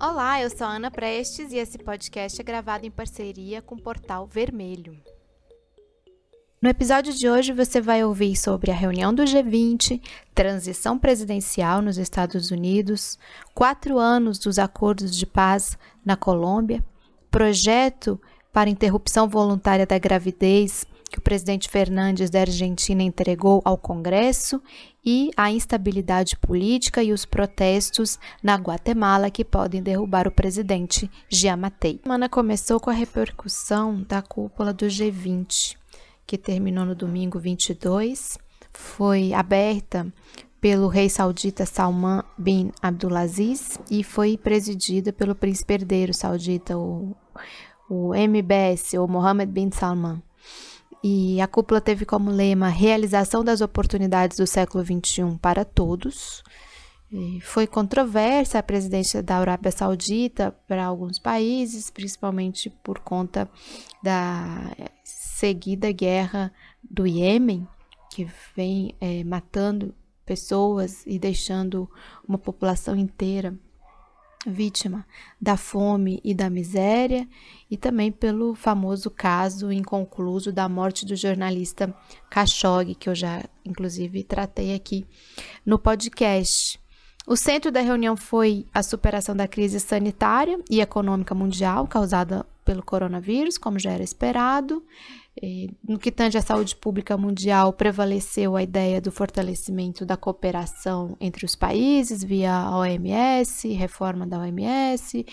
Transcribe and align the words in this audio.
Olá, 0.00 0.40
eu 0.40 0.48
sou 0.48 0.64
a 0.64 0.76
Ana 0.76 0.92
Prestes 0.92 1.50
e 1.50 1.56
esse 1.56 1.76
podcast 1.76 2.40
é 2.40 2.44
gravado 2.44 2.86
em 2.86 2.90
parceria 2.90 3.60
com 3.60 3.74
o 3.74 3.82
Portal 3.82 4.28
Vermelho. 4.28 4.96
No 6.62 6.68
episódio 6.68 7.12
de 7.12 7.28
hoje 7.28 7.52
você 7.52 7.80
vai 7.80 8.04
ouvir 8.04 8.36
sobre 8.36 8.70
a 8.70 8.74
reunião 8.74 9.12
do 9.12 9.24
G20, 9.24 10.00
transição 10.32 10.96
presidencial 10.96 11.82
nos 11.82 11.98
Estados 11.98 12.52
Unidos, 12.52 13.18
quatro 13.52 13.98
anos 13.98 14.38
dos 14.38 14.56
acordos 14.60 15.16
de 15.16 15.26
paz 15.26 15.76
na 16.04 16.16
Colômbia, 16.16 16.84
projeto 17.28 18.20
para 18.52 18.70
interrupção 18.70 19.28
voluntária 19.28 19.84
da 19.84 19.98
gravidez 19.98 20.86
que 21.10 21.18
o 21.18 21.22
presidente 21.22 21.68
Fernandes 21.68 22.30
da 22.30 22.40
Argentina 22.40 23.02
entregou 23.02 23.62
ao 23.64 23.78
Congresso 23.78 24.62
e 25.04 25.30
a 25.36 25.50
instabilidade 25.50 26.36
política 26.36 27.02
e 27.02 27.12
os 27.12 27.24
protestos 27.24 28.18
na 28.42 28.56
Guatemala 28.56 29.30
que 29.30 29.44
podem 29.44 29.82
derrubar 29.82 30.28
o 30.28 30.32
presidente 30.32 31.10
Giamatei. 31.28 31.98
A 32.00 32.02
semana 32.04 32.28
começou 32.28 32.78
com 32.78 32.90
a 32.90 32.92
repercussão 32.92 34.02
da 34.02 34.20
cúpula 34.20 34.72
do 34.72 34.86
G20, 34.86 35.76
que 36.26 36.36
terminou 36.36 36.84
no 36.84 36.94
domingo 36.94 37.38
22, 37.38 38.38
foi 38.72 39.32
aberta 39.32 40.12
pelo 40.60 40.88
rei 40.88 41.08
saudita 41.08 41.64
Salman 41.64 42.22
bin 42.36 42.70
Abdulaziz 42.82 43.78
e 43.90 44.02
foi 44.02 44.36
presidida 44.36 45.12
pelo 45.12 45.34
príncipe 45.34 45.74
herdeiro 45.74 46.12
saudita, 46.12 46.76
o, 46.76 47.16
o 47.88 48.14
MBS, 48.14 48.94
ou 48.94 49.08
Mohammed 49.08 49.50
bin 49.50 49.70
Salman. 49.70 50.22
E 51.02 51.40
a 51.40 51.46
cúpula 51.46 51.80
teve 51.80 52.04
como 52.04 52.30
lema 52.30 52.68
Realização 52.68 53.44
das 53.44 53.60
Oportunidades 53.60 54.36
do 54.36 54.46
Século 54.46 54.84
XXI 54.84 55.38
para 55.40 55.64
Todos. 55.64 56.42
E 57.10 57.40
foi 57.40 57.66
controversa 57.66 58.58
a 58.58 58.62
presidência 58.62 59.22
da 59.22 59.38
Arábia 59.38 59.70
Saudita 59.70 60.52
para 60.66 60.84
alguns 60.84 61.18
países, 61.18 61.88
principalmente 61.88 62.68
por 62.68 62.98
conta 62.98 63.48
da 64.02 64.74
seguida 65.04 65.90
guerra 65.92 66.52
do 66.82 67.06
Iêmen, 67.06 67.66
que 68.10 68.28
vem 68.54 68.94
é, 69.00 69.24
matando 69.24 69.94
pessoas 70.26 71.06
e 71.06 71.18
deixando 71.18 71.88
uma 72.26 72.36
população 72.36 72.94
inteira 72.94 73.58
vítima 74.46 75.04
da 75.40 75.56
fome 75.56 76.20
e 76.24 76.32
da 76.32 76.48
miséria, 76.48 77.28
e 77.70 77.76
também 77.76 78.10
pelo 78.12 78.54
famoso 78.54 79.10
caso 79.10 79.72
inconcluso 79.72 80.52
da 80.52 80.68
morte 80.68 81.04
do 81.04 81.16
jornalista 81.16 81.94
Khashoggi, 82.30 82.94
que 82.94 83.08
eu 83.08 83.14
já 83.14 83.44
inclusive 83.64 84.22
tratei 84.22 84.74
aqui 84.74 85.06
no 85.64 85.78
podcast. 85.78 86.80
O 87.26 87.36
centro 87.36 87.70
da 87.70 87.80
reunião 87.80 88.16
foi 88.16 88.64
a 88.72 88.82
superação 88.82 89.36
da 89.36 89.46
crise 89.46 89.78
sanitária 89.78 90.58
e 90.70 90.80
econômica 90.80 91.34
mundial 91.34 91.86
causada 91.86 92.46
pelo 92.64 92.82
coronavírus, 92.82 93.58
como 93.58 93.78
já 93.78 93.90
era 93.90 94.02
esperado, 94.02 94.82
no 95.86 95.98
que 95.98 96.10
tange 96.10 96.38
à 96.38 96.42
saúde 96.42 96.74
pública 96.74 97.16
mundial, 97.16 97.72
prevaleceu 97.72 98.56
a 98.56 98.62
ideia 98.62 99.00
do 99.00 99.12
fortalecimento 99.12 100.04
da 100.04 100.16
cooperação 100.16 101.16
entre 101.20 101.44
os 101.44 101.54
países 101.54 102.22
via 102.22 102.70
OMS, 102.70 103.68
reforma 103.72 104.26
da 104.26 104.38
OMS 104.38 105.24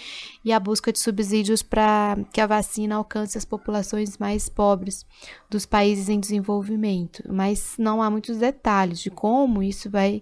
e 0.44 0.52
a 0.52 0.60
busca 0.60 0.92
de 0.92 1.00
subsídios 1.00 1.62
para 1.62 2.18
que 2.34 2.42
a 2.42 2.48
vacina 2.48 2.96
alcance 2.96 3.38
as 3.38 3.46
populações 3.46 4.18
mais 4.18 4.50
pobres 4.50 5.06
dos 5.50 5.66
países 5.66 6.10
em 6.10 6.20
desenvolvimento. 6.20 7.24
Mas 7.28 7.76
não 7.78 8.02
há 8.02 8.10
muitos 8.10 8.38
detalhes 8.38 9.00
de 9.00 9.10
como 9.10 9.64
isso 9.64 9.90
vai 9.90 10.22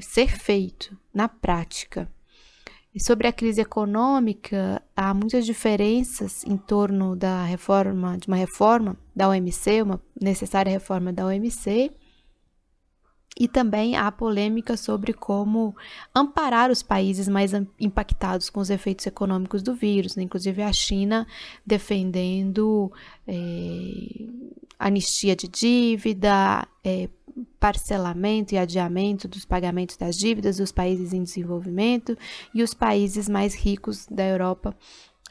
ser 0.00 0.28
feito 0.28 0.96
na 1.12 1.28
prática. 1.28 2.08
E 2.94 3.02
sobre 3.02 3.26
a 3.26 3.32
crise 3.32 3.60
econômica, 3.60 4.80
há 4.94 5.12
muitas 5.12 5.44
diferenças 5.44 6.44
em 6.44 6.56
torno 6.56 7.16
da 7.16 7.44
reforma, 7.44 8.16
de 8.16 8.28
uma 8.28 8.36
reforma 8.36 8.96
da 9.16 9.28
OMC, 9.28 9.82
uma 9.82 10.00
necessária 10.20 10.70
reforma 10.70 11.12
da 11.12 11.26
OMC, 11.26 11.90
e 13.38 13.48
também 13.48 13.96
há 13.96 14.10
polêmica 14.12 14.76
sobre 14.76 15.12
como 15.12 15.74
amparar 16.14 16.70
os 16.70 16.82
países 16.82 17.28
mais 17.28 17.52
impactados 17.80 18.48
com 18.48 18.60
os 18.60 18.70
efeitos 18.70 19.06
econômicos 19.06 19.62
do 19.62 19.74
vírus, 19.74 20.14
né? 20.14 20.22
inclusive 20.22 20.62
a 20.62 20.72
China 20.72 21.26
defendendo 21.66 22.92
é, 23.26 23.34
anistia 24.78 25.34
de 25.34 25.48
dívida, 25.48 26.66
é, 26.84 27.08
parcelamento 27.58 28.54
e 28.54 28.58
adiamento 28.58 29.26
dos 29.26 29.44
pagamentos 29.44 29.96
das 29.96 30.16
dívidas 30.16 30.58
dos 30.58 30.70
países 30.70 31.12
em 31.12 31.24
desenvolvimento 31.24 32.16
e 32.54 32.62
os 32.62 32.72
países 32.72 33.28
mais 33.28 33.54
ricos 33.54 34.06
da 34.06 34.24
Europa 34.24 34.76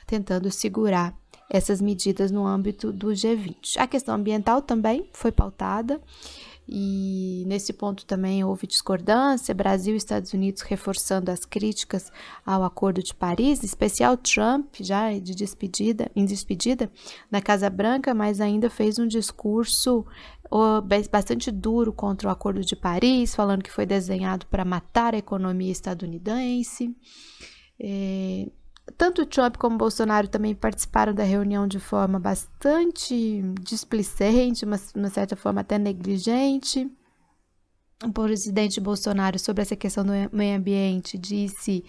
tentando 0.06 0.52
segurar 0.52 1.18
essas 1.50 1.80
medidas 1.80 2.32
no 2.32 2.46
âmbito 2.46 2.92
do 2.92 3.08
G20. 3.08 3.78
A 3.78 3.88
questão 3.88 4.16
ambiental 4.16 4.62
também 4.62 5.08
foi 5.14 5.32
pautada 5.32 6.02
e 6.68 7.44
nesse 7.46 7.74
ponto 7.74 8.06
também 8.06 8.44
houve 8.44 8.66
discordância, 8.66 9.54
Brasil 9.54 9.94
e 9.94 9.98
Estados 9.98 10.34
Unidos 10.34 10.62
reforçando 10.62 11.30
as 11.30 11.44
críticas 11.44 12.12
ao 12.46 12.64
Acordo 12.64 13.04
de 13.04 13.14
Paris, 13.14 13.62
em 13.62 13.66
especial 13.66 14.16
Trump, 14.16 14.76
já 14.80 15.12
de 15.20 15.36
despedida, 15.36 16.10
em 16.16 16.26
despedida 16.26 16.90
na 17.30 17.42
Casa 17.42 17.70
Branca, 17.70 18.14
mas 18.14 18.40
ainda 18.40 18.70
fez 18.70 18.98
um 18.98 19.08
discurso 19.08 20.06
bastante 21.12 21.52
duro 21.52 21.92
contra 21.92 22.30
o 22.30 22.32
Acordo 22.32 22.62
de 22.62 22.76
Paris, 22.76 23.36
falando 23.36 23.64
que 23.64 23.72
foi 23.72 23.86
desenhado 23.86 24.46
para 24.48 24.64
matar 24.64 25.16
a 25.16 25.18
economia 25.18 25.72
estadunidense. 25.72 26.96
É, 27.80 28.48
tanto 28.98 29.26
Trump 29.26 29.58
como 29.58 29.78
Bolsonaro 29.78 30.28
também 30.28 30.54
participaram 30.54 31.14
da 31.14 31.24
reunião 31.24 31.68
de 31.68 31.80
forma 31.80 32.20
bastante 32.20 33.42
displicente, 33.62 34.66
uma, 34.66 34.80
uma 34.96 35.10
certa 35.10 35.36
forma 35.36 35.62
até 35.62 35.78
negligente. 35.78 36.90
O 38.04 38.12
presidente 38.12 38.82
Bolsonaro, 38.82 39.40
sobre 39.40 39.62
essa 39.62 39.76
questão 39.76 40.04
do 40.04 40.12
meio 40.32 40.58
ambiente, 40.58 41.18
disse 41.18 41.86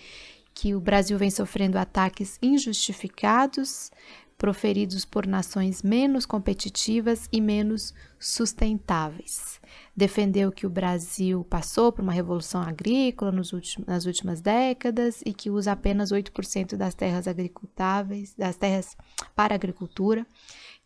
que 0.55 0.75
o 0.75 0.81
Brasil 0.81 1.19
vem 1.19 1.31
sofrendo 1.31 1.77
ataques 1.77 2.39
injustificados, 2.41 3.91
proferidos 4.39 5.05
por 5.05 5.27
nações 5.27 5.83
menos 5.83 6.25
competitivas 6.25 7.29
e 7.33 7.41
menos 7.41 7.93
sustentáveis 8.21 9.61
defendeu 9.97 10.51
que 10.51 10.67
o 10.67 10.71
Brasil 10.71 11.45
passou 11.45 11.93
por 11.93 12.03
uma 12.03 12.13
revolução 12.13 12.61
agrícola 12.61 13.31
últimos, 13.53 13.87
nas 13.87 14.07
últimas 14.07 14.41
décadas 14.41 15.23
e 15.25 15.33
que 15.33 15.51
usa 15.51 15.73
apenas 15.73 16.11
8% 16.11 16.77
das 16.77 16.95
terras 16.95 17.29
agricultáveis, 17.29 18.35
das 18.35 18.57
terras 18.57 18.97
para 19.37 19.55
agricultura 19.55 20.27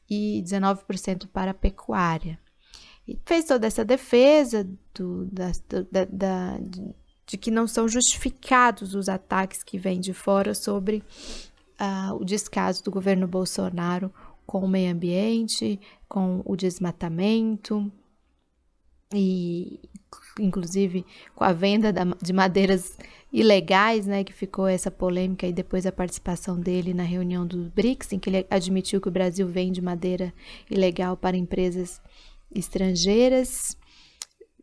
e 0.08 0.42
19% 0.44 1.26
para 1.28 1.54
pecuária. 1.54 2.38
E 3.06 3.18
fez 3.24 3.46
toda 3.46 3.66
essa 3.66 3.84
defesa 3.84 4.68
do, 4.94 5.24
da, 5.26 5.52
da, 5.90 6.04
da, 6.04 6.58
de 7.26 7.36
que 7.36 7.50
não 7.50 7.66
são 7.66 7.88
justificados 7.88 8.94
os 8.94 9.08
ataques 9.08 9.62
que 9.62 9.78
vêm 9.78 10.00
de 10.00 10.12
fora 10.12 10.54
sobre 10.54 11.02
uh, 11.78 12.14
o 12.14 12.24
descaso 12.24 12.84
do 12.84 12.90
governo 12.90 13.26
Bolsonaro 13.26 14.12
com 14.46 14.60
o 14.60 14.68
meio 14.68 14.92
ambiente, 14.92 15.78
com 16.08 16.42
o 16.44 16.56
desmatamento, 16.56 17.92
e 19.12 19.80
inclusive 20.38 21.04
com 21.34 21.44
a 21.44 21.52
venda 21.52 21.92
de 22.22 22.32
madeiras 22.32 22.96
ilegais, 23.32 24.06
né, 24.06 24.24
que 24.24 24.32
ficou 24.32 24.66
essa 24.66 24.90
polêmica 24.90 25.46
e 25.46 25.52
depois 25.52 25.84
a 25.84 25.92
participação 25.92 26.58
dele 26.58 26.94
na 26.94 27.02
reunião 27.02 27.46
do 27.46 27.70
BRICS, 27.70 28.12
em 28.12 28.18
que 28.18 28.30
ele 28.30 28.46
admitiu 28.50 29.00
que 29.00 29.08
o 29.08 29.12
Brasil 29.12 29.46
vende 29.46 29.82
madeira 29.82 30.32
ilegal 30.70 31.16
para 31.16 31.36
empresas 31.36 32.00
estrangeiras. 32.54 33.76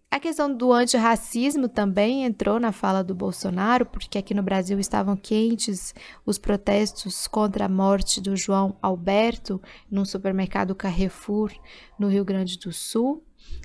A 0.09 0.19
questão 0.19 0.55
do 0.55 0.71
antirracismo 0.71 1.67
também 1.67 2.23
entrou 2.23 2.59
na 2.59 2.71
fala 2.71 3.03
do 3.03 3.13
Bolsonaro, 3.13 3.85
porque 3.85 4.17
aqui 4.17 4.33
no 4.33 4.41
Brasil 4.41 4.79
estavam 4.79 5.15
quentes 5.17 5.93
os 6.25 6.37
protestos 6.37 7.27
contra 7.27 7.65
a 7.65 7.69
morte 7.69 8.21
do 8.21 8.35
João 8.35 8.77
Alberto 8.81 9.61
num 9.91 10.05
supermercado 10.05 10.73
Carrefour 10.73 11.51
no 11.99 12.07
Rio 12.07 12.23
Grande 12.23 12.57
do 12.57 12.71
Sul. 12.71 13.23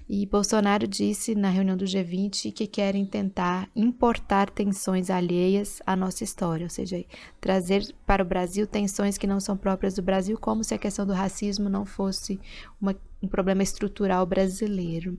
E 0.08 0.26
Bolsonaro 0.26 0.88
disse 0.88 1.36
na 1.36 1.50
reunião 1.50 1.76
do 1.76 1.84
G20 1.84 2.52
que 2.52 2.66
querem 2.66 3.06
tentar 3.06 3.70
importar 3.76 4.50
tensões 4.50 5.08
alheias 5.08 5.80
à 5.86 5.94
nossa 5.94 6.24
história, 6.24 6.64
ou 6.64 6.70
seja, 6.70 7.04
trazer 7.40 7.94
para 8.04 8.22
o 8.22 8.26
Brasil 8.26 8.66
tensões 8.66 9.16
que 9.16 9.26
não 9.26 9.38
são 9.38 9.56
próprias 9.56 9.94
do 9.94 10.02
Brasil, 10.02 10.36
como 10.36 10.64
se 10.64 10.74
a 10.74 10.78
questão 10.78 11.06
do 11.06 11.12
racismo 11.12 11.68
não 11.68 11.86
fosse 11.86 12.40
uma, 12.80 12.96
um 13.22 13.28
problema 13.28 13.62
estrutural 13.62 14.26
brasileiro. 14.26 15.16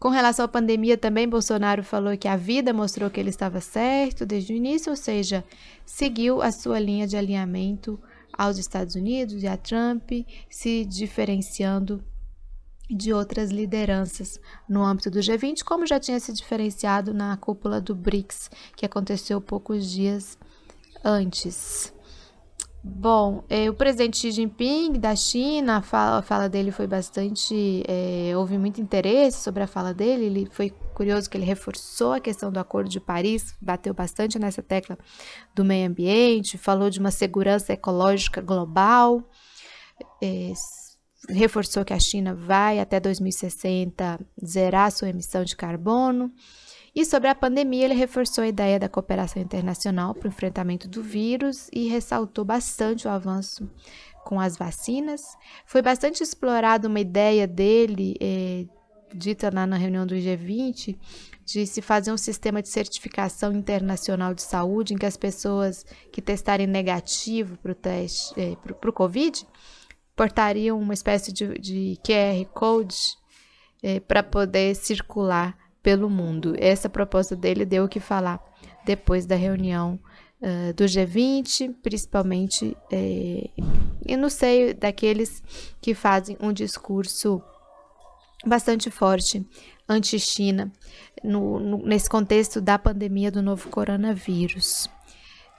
Com 0.00 0.08
relação 0.08 0.46
à 0.46 0.48
pandemia, 0.48 0.96
também 0.96 1.28
Bolsonaro 1.28 1.84
falou 1.84 2.16
que 2.16 2.26
a 2.26 2.34
vida 2.34 2.72
mostrou 2.72 3.10
que 3.10 3.20
ele 3.20 3.28
estava 3.28 3.60
certo 3.60 4.26
desde 4.26 4.52
o 4.52 4.56
início, 4.56 4.90
ou 4.90 4.96
seja, 4.96 5.44
seguiu 5.84 6.40
a 6.42 6.50
sua 6.50 6.80
linha 6.80 7.06
de 7.06 7.16
alinhamento 7.16 8.00
aos 8.32 8.56
Estados 8.56 8.94
Unidos 8.94 9.42
e 9.42 9.46
a 9.46 9.56
Trump, 9.58 10.10
se 10.48 10.86
diferenciando 10.86 12.02
de 12.90 13.12
outras 13.12 13.50
lideranças 13.50 14.40
no 14.68 14.82
âmbito 14.82 15.10
do 15.10 15.20
G20, 15.20 15.62
como 15.64 15.86
já 15.86 16.00
tinha 16.00 16.18
se 16.18 16.32
diferenciado 16.32 17.14
na 17.14 17.36
cúpula 17.36 17.80
do 17.80 17.94
BRICS, 17.94 18.50
que 18.76 18.84
aconteceu 18.84 19.40
poucos 19.40 19.90
dias 19.90 20.36
antes. 21.04 21.92
Bom, 22.82 23.44
é, 23.50 23.68
o 23.68 23.74
presidente 23.74 24.16
Xi 24.16 24.30
Jinping 24.30 24.92
da 24.92 25.14
China, 25.14 25.76
a 25.76 25.82
fala, 25.82 26.18
a 26.18 26.22
fala 26.22 26.48
dele 26.48 26.72
foi 26.72 26.86
bastante. 26.86 27.84
É, 27.86 28.34
houve 28.34 28.56
muito 28.56 28.80
interesse 28.80 29.42
sobre 29.42 29.62
a 29.62 29.66
fala 29.66 29.92
dele. 29.92 30.24
Ele 30.24 30.48
foi 30.50 30.70
curioso 30.94 31.28
que 31.28 31.36
ele 31.36 31.44
reforçou 31.44 32.14
a 32.14 32.20
questão 32.20 32.50
do 32.50 32.58
Acordo 32.58 32.88
de 32.88 32.98
Paris, 32.98 33.54
bateu 33.60 33.92
bastante 33.92 34.38
nessa 34.38 34.62
tecla 34.62 34.98
do 35.54 35.62
meio 35.62 35.88
ambiente, 35.88 36.56
falou 36.56 36.88
de 36.88 36.98
uma 36.98 37.10
segurança 37.10 37.72
ecológica 37.72 38.40
global, 38.40 39.22
é, 40.22 40.52
reforçou 41.32 41.84
que 41.84 41.92
a 41.92 41.98
China 41.98 42.34
vai 42.34 42.78
até 42.78 43.00
2060 43.00 44.20
zerar 44.44 44.90
sua 44.90 45.08
emissão 45.08 45.44
de 45.44 45.56
carbono. 45.56 46.32
E 46.94 47.04
sobre 47.04 47.28
a 47.28 47.34
pandemia, 47.34 47.84
ele 47.84 47.94
reforçou 47.94 48.42
a 48.42 48.48
ideia 48.48 48.78
da 48.78 48.88
cooperação 48.88 49.40
internacional 49.40 50.14
para 50.14 50.26
o 50.26 50.30
enfrentamento 50.30 50.88
do 50.88 51.02
vírus 51.02 51.68
e 51.72 51.88
ressaltou 51.88 52.44
bastante 52.44 53.06
o 53.06 53.10
avanço 53.10 53.70
com 54.24 54.40
as 54.40 54.56
vacinas. 54.56 55.22
Foi 55.64 55.82
bastante 55.82 56.22
explorada 56.22 56.88
uma 56.88 57.00
ideia 57.00 57.46
dele, 57.46 58.16
eh, 58.20 58.66
dita 59.14 59.50
lá 59.52 59.66
na 59.66 59.76
reunião 59.76 60.04
do 60.04 60.16
G20, 60.16 60.98
de 61.44 61.66
se 61.66 61.80
fazer 61.80 62.12
um 62.12 62.16
sistema 62.16 62.60
de 62.60 62.68
certificação 62.68 63.52
internacional 63.52 64.34
de 64.34 64.42
saúde 64.42 64.94
em 64.94 64.98
que 64.98 65.06
as 65.06 65.16
pessoas 65.16 65.84
que 66.12 66.20
testarem 66.20 66.66
negativo 66.66 67.56
para 67.58 67.72
o 67.72 67.74
teste, 67.74 68.34
eh, 68.36 68.56
para 68.56 68.90
o 68.90 68.92
Covid, 68.92 69.46
portariam 70.20 70.78
uma 70.78 70.92
espécie 70.92 71.32
de, 71.32 71.58
de 71.58 71.98
QR 72.04 72.44
Code 72.52 73.16
eh, 73.82 74.00
para 74.00 74.22
poder 74.22 74.76
circular 74.76 75.56
pelo 75.82 76.10
mundo. 76.10 76.54
Essa 76.58 76.90
proposta 76.90 77.34
dele 77.34 77.64
deu 77.64 77.84
o 77.84 77.88
que 77.88 78.00
falar 78.00 78.38
depois 78.84 79.24
da 79.24 79.34
reunião 79.34 79.98
uh, 80.42 80.74
do 80.74 80.84
G20, 80.84 81.74
principalmente 81.82 82.76
uh, 82.92 84.16
no 84.18 84.28
seio 84.28 84.74
daqueles 84.74 85.42
que 85.80 85.94
fazem 85.94 86.36
um 86.38 86.52
discurso 86.52 87.42
bastante 88.44 88.90
forte 88.90 89.42
anti-China 89.88 90.70
nesse 91.82 92.10
contexto 92.10 92.60
da 92.60 92.78
pandemia 92.78 93.30
do 93.30 93.40
novo 93.40 93.70
coronavírus. 93.70 94.86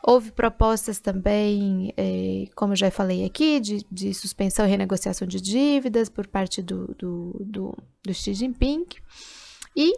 Houve 0.03 0.31
propostas 0.31 0.99
também, 0.99 1.93
eh, 1.95 2.45
como 2.55 2.75
já 2.75 2.89
falei 2.89 3.23
aqui, 3.23 3.59
de, 3.59 3.85
de, 3.91 4.13
suspensão 4.13 4.65
e 4.65 4.69
renegociação 4.69 5.27
de 5.27 5.39
dívidas 5.39 6.09
por 6.09 6.27
parte 6.27 6.61
do, 6.61 6.87
do, 6.97 7.37
do, 7.39 7.77
do 8.03 8.13
Xi 8.13 8.33
Jinping. 8.33 8.85
E 9.75 9.93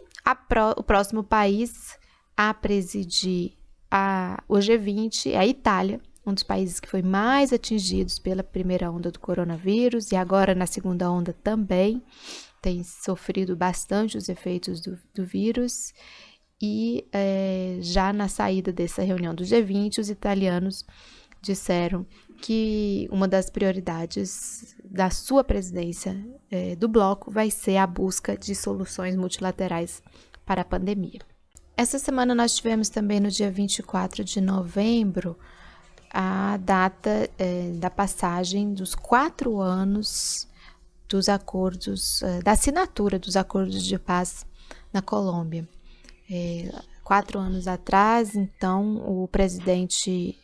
Pro, 0.48 0.70
o 0.76 0.82
próximo 0.82 1.24
país 1.24 1.98
a 2.36 2.52
presidir 2.52 3.52
a, 3.90 4.42
o 4.48 4.56
G20 4.56 5.32
é 5.32 5.38
a 5.38 5.46
Itália, 5.46 6.00
um 6.26 6.32
dos 6.32 6.42
países 6.42 6.80
que 6.80 6.88
foi 6.88 7.02
mais 7.02 7.52
atingidos 7.52 8.18
pela 8.18 8.42
primeira 8.42 8.90
onda 8.90 9.10
do 9.10 9.20
coronavírus 9.20 10.10
e 10.10 10.16
agora 10.16 10.54
na 10.54 10.66
segunda 10.66 11.10
onda 11.10 11.32
também 11.32 12.02
tem 12.62 12.82
sofrido 12.82 13.54
bastante 13.54 14.16
os 14.16 14.28
efeitos 14.28 14.80
do, 14.80 14.98
do 15.14 15.24
vírus. 15.24 15.92
E 16.66 17.06
é, 17.12 17.76
já 17.82 18.10
na 18.10 18.26
saída 18.26 18.72
dessa 18.72 19.02
reunião 19.02 19.34
do 19.34 19.44
G20, 19.44 19.98
os 19.98 20.08
italianos 20.08 20.82
disseram 21.42 22.06
que 22.40 23.06
uma 23.12 23.28
das 23.28 23.50
prioridades 23.50 24.74
da 24.82 25.10
sua 25.10 25.44
presidência 25.44 26.16
é, 26.50 26.74
do 26.74 26.88
bloco 26.88 27.30
vai 27.30 27.50
ser 27.50 27.76
a 27.76 27.86
busca 27.86 28.34
de 28.34 28.54
soluções 28.54 29.14
multilaterais 29.14 30.02
para 30.46 30.62
a 30.62 30.64
pandemia. 30.64 31.20
Essa 31.76 31.98
semana 31.98 32.34
nós 32.34 32.56
tivemos 32.56 32.88
também 32.88 33.20
no 33.20 33.30
dia 33.30 33.50
24 33.50 34.24
de 34.24 34.40
novembro 34.40 35.36
a 36.10 36.56
data 36.56 37.28
é, 37.38 37.72
da 37.72 37.90
passagem 37.90 38.72
dos 38.72 38.94
quatro 38.94 39.60
anos 39.60 40.48
dos 41.10 41.28
acordos, 41.28 42.22
é, 42.22 42.40
da 42.40 42.52
assinatura 42.52 43.18
dos 43.18 43.36
acordos 43.36 43.84
de 43.84 43.98
paz 43.98 44.46
na 44.90 45.02
Colômbia. 45.02 45.68
É, 46.36 46.68
quatro 47.04 47.38
anos 47.38 47.68
atrás, 47.68 48.34
então, 48.34 48.96
o 49.06 49.28
presidente 49.28 50.36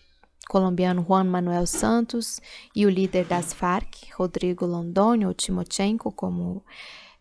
colombiano 0.48 1.04
Juan 1.04 1.24
Manuel 1.24 1.66
Santos 1.66 2.40
e 2.76 2.86
o 2.86 2.88
líder 2.88 3.24
das 3.26 3.52
Farc, 3.52 4.08
Rodrigo 4.16 4.64
Londonho, 4.66 5.26
ou 5.26 5.34
Timochenko, 5.34 6.12
como 6.12 6.62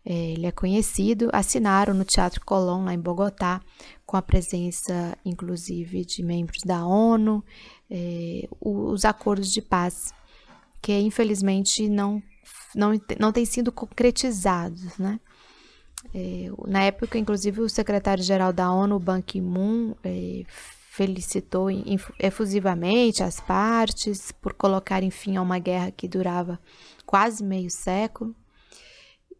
é, 0.04 0.12
ele 0.12 0.46
é 0.46 0.52
conhecido, 0.52 1.30
assinaram 1.32 1.92
no 1.94 2.04
Teatro 2.04 2.44
Colón, 2.44 2.84
lá 2.84 2.94
em 2.94 3.00
Bogotá, 3.00 3.60
com 4.06 4.16
a 4.16 4.22
presença, 4.22 5.18
inclusive, 5.24 6.04
de 6.04 6.22
membros 6.22 6.62
da 6.62 6.86
ONU, 6.86 7.44
é, 7.90 8.48
os 8.60 9.04
acordos 9.04 9.52
de 9.52 9.60
paz, 9.60 10.14
que 10.80 10.96
infelizmente 10.96 11.88
não, 11.88 12.22
não, 12.72 12.92
não 13.18 13.32
têm 13.32 13.44
sido 13.44 13.72
concretizados, 13.72 14.96
né? 14.96 15.18
É, 16.14 16.50
na 16.66 16.82
época, 16.84 17.18
inclusive, 17.18 17.60
o 17.60 17.68
secretário-geral 17.68 18.52
da 18.52 18.72
ONU, 18.72 18.98
Ban 18.98 19.20
Ki-moon, 19.20 19.94
é, 20.02 20.42
felicitou 20.90 21.68
efusivamente 22.18 23.22
as 23.22 23.40
partes 23.40 24.32
por 24.32 24.52
colocar 24.52 25.02
fim 25.10 25.36
a 25.36 25.42
uma 25.42 25.58
guerra 25.58 25.90
que 25.90 26.08
durava 26.08 26.58
quase 27.06 27.44
meio 27.44 27.70
século. 27.70 28.34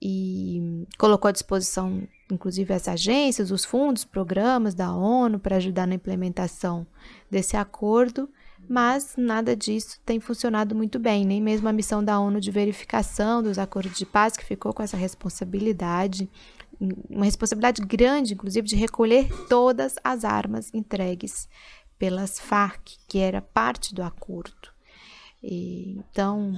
E 0.02 0.86
colocou 0.96 1.28
à 1.28 1.32
disposição, 1.32 2.08
inclusive, 2.32 2.72
as 2.72 2.88
agências, 2.88 3.50
os 3.50 3.66
fundos, 3.66 4.04
programas 4.04 4.74
da 4.74 4.94
ONU 4.94 5.38
para 5.38 5.56
ajudar 5.56 5.86
na 5.86 5.94
implementação 5.94 6.86
desse 7.30 7.54
acordo, 7.54 8.26
mas 8.70 9.16
nada 9.16 9.56
disso 9.56 10.00
tem 10.06 10.20
funcionado 10.20 10.76
muito 10.76 10.96
bem, 10.96 11.26
nem 11.26 11.42
mesmo 11.42 11.68
a 11.68 11.72
missão 11.72 12.04
da 12.04 12.20
ONU 12.20 12.40
de 12.40 12.52
verificação 12.52 13.42
dos 13.42 13.58
acordos 13.58 13.98
de 13.98 14.06
paz, 14.06 14.36
que 14.36 14.44
ficou 14.44 14.72
com 14.72 14.80
essa 14.80 14.96
responsabilidade, 14.96 16.30
uma 17.10 17.24
responsabilidade 17.24 17.82
grande, 17.82 18.34
inclusive, 18.34 18.68
de 18.68 18.76
recolher 18.76 19.28
todas 19.48 19.96
as 20.04 20.24
armas 20.24 20.72
entregues 20.72 21.48
pelas 21.98 22.38
Farc, 22.38 22.92
que 23.08 23.18
era 23.18 23.42
parte 23.42 23.92
do 23.92 24.04
acordo. 24.04 24.68
E, 25.42 25.98
então, 25.98 26.54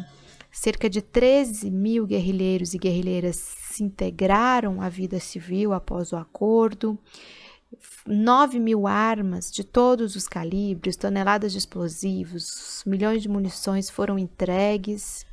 cerca 0.50 0.90
de 0.90 1.00
13 1.00 1.70
mil 1.70 2.06
guerrilheiros 2.06 2.74
e 2.74 2.78
guerrilheiras 2.78 3.36
se 3.36 3.82
integraram 3.82 4.82
à 4.82 4.90
vida 4.90 5.18
civil 5.18 5.72
após 5.72 6.12
o 6.12 6.16
acordo. 6.16 6.98
9 8.06 8.58
mil 8.58 8.86
armas 8.86 9.50
de 9.50 9.64
todos 9.64 10.16
os 10.16 10.28
calibres, 10.28 10.96
toneladas 10.96 11.52
de 11.52 11.58
explosivos, 11.58 12.82
milhões 12.86 13.22
de 13.22 13.28
munições 13.28 13.88
foram 13.90 14.18
entregues. 14.18 15.26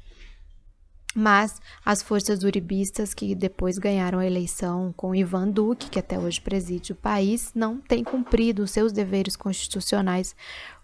Mas 1.16 1.60
as 1.84 2.04
forças 2.04 2.44
uribistas, 2.44 3.16
que 3.16 3.34
depois 3.34 3.80
ganharam 3.80 4.20
a 4.20 4.28
eleição 4.28 4.94
com 4.96 5.16
Ivan 5.16 5.50
Duque, 5.50 5.90
que 5.90 5.98
até 5.98 6.20
hoje 6.20 6.40
preside 6.40 6.92
o 6.92 6.96
país, 6.96 7.52
não 7.56 7.80
têm 7.80 8.04
cumprido 8.04 8.62
os 8.64 8.72
seus 8.72 8.92
deveres 8.92 9.36
constitucionais 9.36 10.36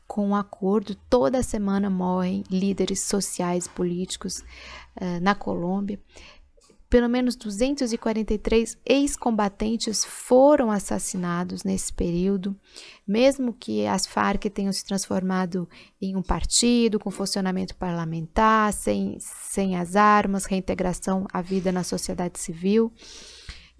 com 0.07 0.29
um 0.29 0.35
acordo. 0.35 0.95
Toda 1.09 1.43
semana 1.43 1.89
morrem 1.89 2.43
líderes 2.49 3.01
sociais, 3.01 3.67
políticos 3.67 4.39
uh, 4.99 5.21
na 5.21 5.35
Colômbia. 5.35 5.99
Pelo 6.89 7.09
menos 7.09 7.35
243 7.35 8.77
ex-combatentes 8.85 10.05
foram 10.05 10.69
assassinados 10.71 11.63
nesse 11.63 11.91
período, 11.91 12.55
mesmo 13.07 13.53
que 13.53 13.85
as 13.87 14.05
Farc 14.05 14.45
tenham 14.49 14.71
se 14.71 14.85
transformado 14.85 15.67
em 16.01 16.15
um 16.15 16.21
partido 16.21 16.99
com 16.99 17.09
funcionamento 17.09 17.75
parlamentar, 17.75 18.71
sem, 18.71 19.17
sem 19.19 19.75
as 19.75 19.95
armas, 19.95 20.45
reintegração 20.45 21.25
à 21.33 21.41
vida 21.41 21.71
na 21.71 21.83
sociedade 21.83 22.39
civil. 22.39 22.93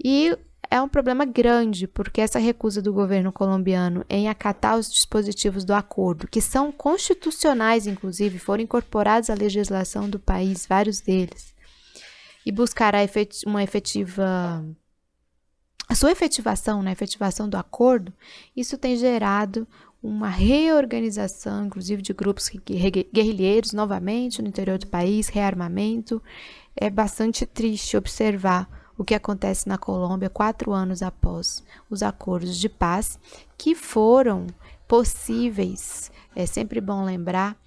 E 0.04 0.38
é 0.70 0.82
um 0.82 0.90
problema 0.90 1.26
grande, 1.26 1.88
porque 1.88 2.22
essa 2.22 2.40
recusa 2.40 2.82
do 2.82 2.92
governo 2.92 3.32
colombiano 3.32 4.04
em 4.10 4.28
acatar 4.28 4.78
os 4.78 4.92
dispositivos 4.92 5.64
do 5.64 5.74
acordo, 5.74 6.28
que 6.28 6.42
são 6.42 6.72
constitucionais, 6.72 7.88
inclusive, 7.88 8.40
foram 8.40 8.64
incorporados 8.64 9.30
à 9.30 9.34
legislação 9.34 10.10
do 10.10 10.20
país, 10.20 10.66
vários 10.66 11.00
deles, 11.00 11.55
e 12.46 12.52
buscar 12.52 12.94
uma 13.46 13.64
efetiva. 13.64 14.64
A 15.88 15.96
sua 15.96 16.12
efetivação, 16.12 16.82
né, 16.82 16.90
a 16.92 16.94
efetivação 16.94 17.48
do 17.48 17.58
acordo, 17.58 18.14
isso 18.56 18.78
tem 18.78 18.96
gerado 18.96 19.68
uma 20.02 20.30
reorganização, 20.30 21.66
inclusive 21.66 22.02
de 22.02 22.14
grupos 22.14 22.50
guerrilheiros 23.12 23.74
novamente 23.74 24.42
no 24.42 24.48
interior 24.48 24.78
do 24.78 24.88
país, 24.88 25.28
rearmamento. 25.28 26.22
É 26.76 26.90
bastante 26.90 27.46
triste 27.46 27.98
observar 27.98 28.70
o 28.98 29.04
que 29.04 29.16
acontece 29.16 29.68
na 29.68 29.78
Colômbia 29.78 30.30
quatro 30.30 30.72
anos 30.72 31.02
após 31.02 31.64
os 31.90 32.02
acordos 32.02 32.58
de 32.58 32.70
paz, 32.70 33.20
que 33.58 33.76
foram 33.76 34.48
possíveis, 34.88 36.12
é 36.36 36.46
sempre 36.46 36.80
bom 36.80 37.04
lembrar, 37.04 37.58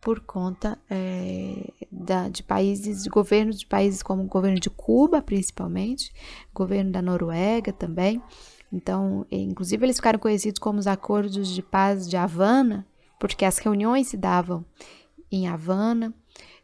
por 0.00 0.20
conta 0.20 0.78
é, 0.88 1.72
da, 1.90 2.28
de 2.28 2.42
países, 2.42 3.02
de 3.02 3.08
governos 3.08 3.58
de 3.58 3.66
países 3.66 4.02
como 4.02 4.22
o 4.22 4.28
governo 4.28 4.60
de 4.60 4.70
Cuba, 4.70 5.20
principalmente, 5.20 6.12
governo 6.54 6.92
da 6.92 7.02
Noruega 7.02 7.72
também. 7.72 8.22
Então, 8.72 9.26
inclusive, 9.30 9.84
eles 9.84 9.96
ficaram 9.96 10.18
conhecidos 10.18 10.58
como 10.58 10.78
os 10.78 10.86
acordos 10.86 11.48
de 11.48 11.62
paz 11.62 12.08
de 12.08 12.16
Havana, 12.16 12.86
porque 13.18 13.44
as 13.44 13.58
reuniões 13.58 14.08
se 14.08 14.16
davam 14.16 14.64
em 15.30 15.48
Havana, 15.48 16.14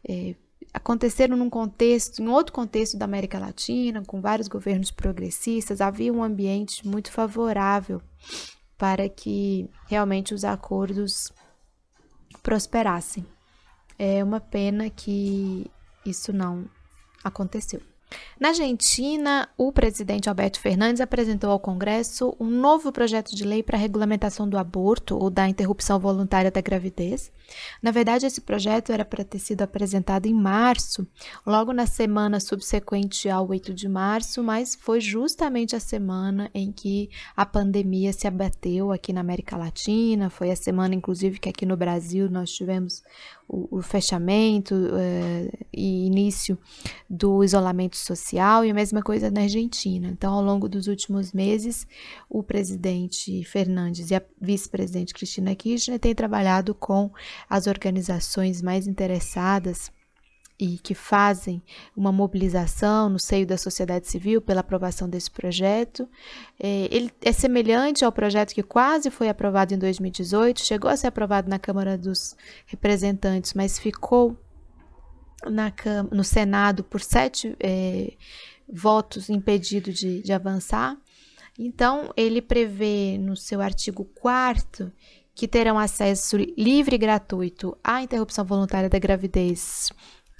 é, 0.07 0.35
aconteceram 0.73 1.37
num 1.37 1.49
contexto, 1.49 2.21
em 2.21 2.27
outro 2.27 2.53
contexto 2.53 2.97
da 2.97 3.05
América 3.05 3.39
Latina, 3.39 4.03
com 4.05 4.19
vários 4.21 4.47
governos 4.47 4.91
progressistas, 4.91 5.81
havia 5.81 6.11
um 6.11 6.23
ambiente 6.23 6.87
muito 6.87 7.11
favorável 7.11 8.01
para 8.77 9.07
que 9.07 9.69
realmente 9.87 10.33
os 10.33 10.43
acordos 10.43 11.31
prosperassem. 12.43 13.25
É 13.97 14.23
uma 14.23 14.39
pena 14.41 14.89
que 14.89 15.71
isso 16.05 16.33
não 16.33 16.65
aconteceu. 17.23 17.81
Na 18.39 18.49
Argentina, 18.49 19.47
o 19.57 19.71
presidente 19.71 20.27
Alberto 20.27 20.59
Fernandes 20.59 21.01
apresentou 21.01 21.49
ao 21.51 21.59
Congresso 21.59 22.35
um 22.39 22.49
novo 22.49 22.91
projeto 22.91 23.35
de 23.35 23.43
lei 23.43 23.63
para 23.63 23.77
a 23.77 23.79
regulamentação 23.79 24.47
do 24.47 24.57
aborto 24.57 25.17
ou 25.17 25.29
da 25.29 25.47
interrupção 25.47 25.99
voluntária 25.99 26.51
da 26.51 26.61
gravidez. 26.61 27.31
Na 27.81 27.91
verdade, 27.91 28.25
esse 28.25 28.41
projeto 28.41 28.91
era 28.91 29.05
para 29.05 29.23
ter 29.23 29.39
sido 29.39 29.61
apresentado 29.61 30.25
em 30.25 30.33
março, 30.33 31.07
logo 31.45 31.71
na 31.71 31.85
semana 31.85 32.39
subsequente 32.39 33.29
ao 33.29 33.47
8 33.49 33.73
de 33.73 33.87
março, 33.87 34.43
mas 34.43 34.75
foi 34.75 34.99
justamente 34.99 35.75
a 35.75 35.79
semana 35.79 36.49
em 36.53 36.71
que 36.71 37.09
a 37.35 37.45
pandemia 37.45 38.11
se 38.11 38.27
abateu 38.27 38.91
aqui 38.91 39.13
na 39.13 39.21
América 39.21 39.55
Latina. 39.55 40.29
Foi 40.29 40.51
a 40.51 40.55
semana, 40.55 40.95
inclusive, 40.95 41.39
que 41.39 41.49
aqui 41.49 41.65
no 41.65 41.77
Brasil 41.77 42.29
nós 42.29 42.51
tivemos 42.51 43.03
o, 43.47 43.77
o 43.77 43.81
fechamento 43.81 44.73
uh, 44.73 45.67
e 45.71 46.05
início 46.05 46.57
do 47.09 47.43
isolamento 47.43 47.97
social 47.97 48.65
e 48.65 48.71
a 48.71 48.73
mesma 48.73 49.01
coisa 49.01 49.29
na 49.29 49.41
Argentina. 49.41 50.07
Então, 50.07 50.33
ao 50.33 50.43
longo 50.43 50.67
dos 50.67 50.87
últimos 50.87 51.33
meses, 51.33 51.87
o 52.29 52.41
presidente 52.41 53.43
Fernandes 53.43 54.11
e 54.11 54.15
a 54.15 54.21
vice-presidente 54.39 55.13
Cristina 55.13 55.55
Kirchner 55.55 55.99
têm 55.99 56.15
trabalhado 56.15 56.73
com 56.73 57.11
as 57.49 57.67
organizações 57.67 58.61
mais 58.61 58.87
interessadas 58.87 59.91
e 60.63 60.77
que 60.77 60.95
fazem 60.95 61.61
uma 61.93 62.09
mobilização 62.09 63.09
no 63.09 63.19
seio 63.19 63.45
da 63.45 63.57
sociedade 63.57 64.07
civil 64.07 64.41
pela 64.41 64.61
aprovação 64.61 65.09
desse 65.09 65.29
projeto. 65.29 66.07
É, 66.57 66.87
ele 66.89 67.11
é 67.21 67.33
semelhante 67.33 68.05
ao 68.05 68.11
projeto 68.13 68.53
que 68.53 68.63
quase 68.63 69.11
foi 69.11 69.27
aprovado 69.27 69.73
em 69.73 69.77
2018, 69.77 70.61
chegou 70.61 70.89
a 70.89 70.95
ser 70.95 71.07
aprovado 71.07 71.49
na 71.49 71.59
Câmara 71.59 71.97
dos 71.97 72.37
Representantes, 72.65 73.53
mas 73.53 73.77
ficou 73.77 74.37
na, 75.45 75.73
no 76.09 76.23
Senado 76.23 76.81
por 76.81 77.01
sete 77.01 77.57
é, 77.59 78.13
votos 78.65 79.29
impedido 79.29 79.91
de, 79.91 80.21
de 80.21 80.31
avançar. 80.31 80.97
Então, 81.59 82.13
ele 82.15 82.41
prevê 82.41 83.17
no 83.19 83.35
seu 83.35 83.59
artigo 83.59 84.05
4 84.15 84.89
que 85.35 85.45
terão 85.45 85.77
acesso 85.77 86.37
livre 86.57 86.95
e 86.95 86.99
gratuito 86.99 87.77
à 87.83 88.01
interrupção 88.01 88.45
voluntária 88.45 88.89
da 88.89 88.97
gravidez 88.97 89.91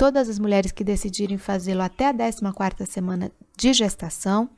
todas 0.03 0.27
as 0.27 0.37
mulheres 0.37 0.73
que 0.73 0.83
decidirem 0.83 1.37
fazê-lo 1.37 1.81
até 1.81 2.09
a 2.09 2.13
14ª 2.13 2.85
semana 2.85 3.31
de 3.55 3.71
gestação. 3.71 4.49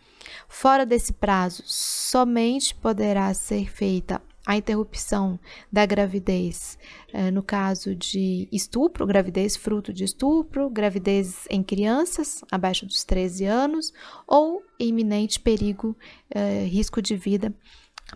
Fora 0.49 0.87
desse 0.87 1.13
prazo, 1.13 1.61
somente 1.67 2.73
poderá 2.73 3.31
ser 3.31 3.69
feita 3.69 4.19
a 4.43 4.57
interrupção 4.57 5.39
da 5.71 5.85
gravidez 5.85 6.79
eh, 7.13 7.29
no 7.29 7.43
caso 7.43 7.95
de 7.95 8.47
estupro, 8.51 9.05
gravidez 9.05 9.55
fruto 9.55 9.93
de 9.93 10.03
estupro, 10.03 10.67
gravidez 10.67 11.45
em 11.47 11.61
crianças 11.61 12.43
abaixo 12.51 12.87
dos 12.87 13.03
13 13.03 13.45
anos 13.45 13.93
ou 14.25 14.63
iminente 14.79 15.39
perigo, 15.39 15.95
eh, 16.31 16.65
risco 16.65 17.03
de 17.03 17.15
vida 17.15 17.53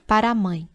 para 0.08 0.32
a 0.32 0.36
mãe. 0.36 0.68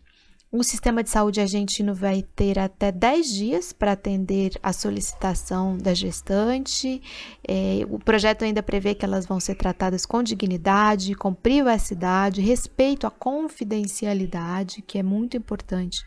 O 0.57 0.63
sistema 0.63 1.03
de 1.03 1.11
saúde 1.11 1.41
argentino 1.41 1.93
vai 1.93 2.23
ter 2.23 2.61
até 2.61 2.93
10 2.93 3.29
dias 3.29 3.73
para 3.73 3.91
atender 3.91 4.53
a 4.63 4.73
solicitação 4.73 5.77
da 5.77 5.93
gestante. 5.93 7.03
É, 7.43 7.81
o 7.91 7.99
projeto 7.99 8.45
ainda 8.45 8.63
prevê 8.63 8.95
que 8.95 9.05
elas 9.05 9.27
vão 9.27 9.41
ser 9.41 9.57
tratadas 9.57 10.07
com 10.07 10.23
dignidade, 10.23 11.17
com 11.17 11.35
privacidade, 11.35 12.41
respeito 12.41 13.05
à 13.05 13.11
confidencialidade, 13.11 14.81
que 14.81 14.97
é 14.97 15.03
muito 15.03 15.37
importante 15.37 16.05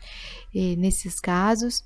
é, 0.56 0.74
nesses 0.76 1.20
casos. 1.20 1.84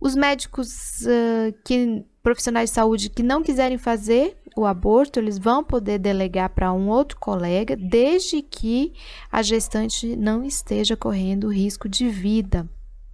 Os 0.00 0.14
médicos 0.14 1.02
uh, 1.02 1.54
que 1.62 2.06
profissionais 2.22 2.70
de 2.70 2.74
saúde 2.74 3.10
que 3.10 3.22
não 3.22 3.42
quiserem 3.42 3.76
fazer 3.76 4.38
o 4.56 4.66
aborto, 4.66 5.18
eles 5.18 5.38
vão 5.38 5.64
poder 5.64 5.98
delegar 5.98 6.50
para 6.50 6.72
um 6.72 6.88
outro 6.88 7.18
colega, 7.18 7.76
desde 7.76 8.42
que 8.42 8.92
a 9.30 9.42
gestante 9.42 10.14
não 10.16 10.44
esteja 10.44 10.96
correndo 10.96 11.52
risco 11.52 11.88
de 11.88 12.08
vida, 12.08 12.68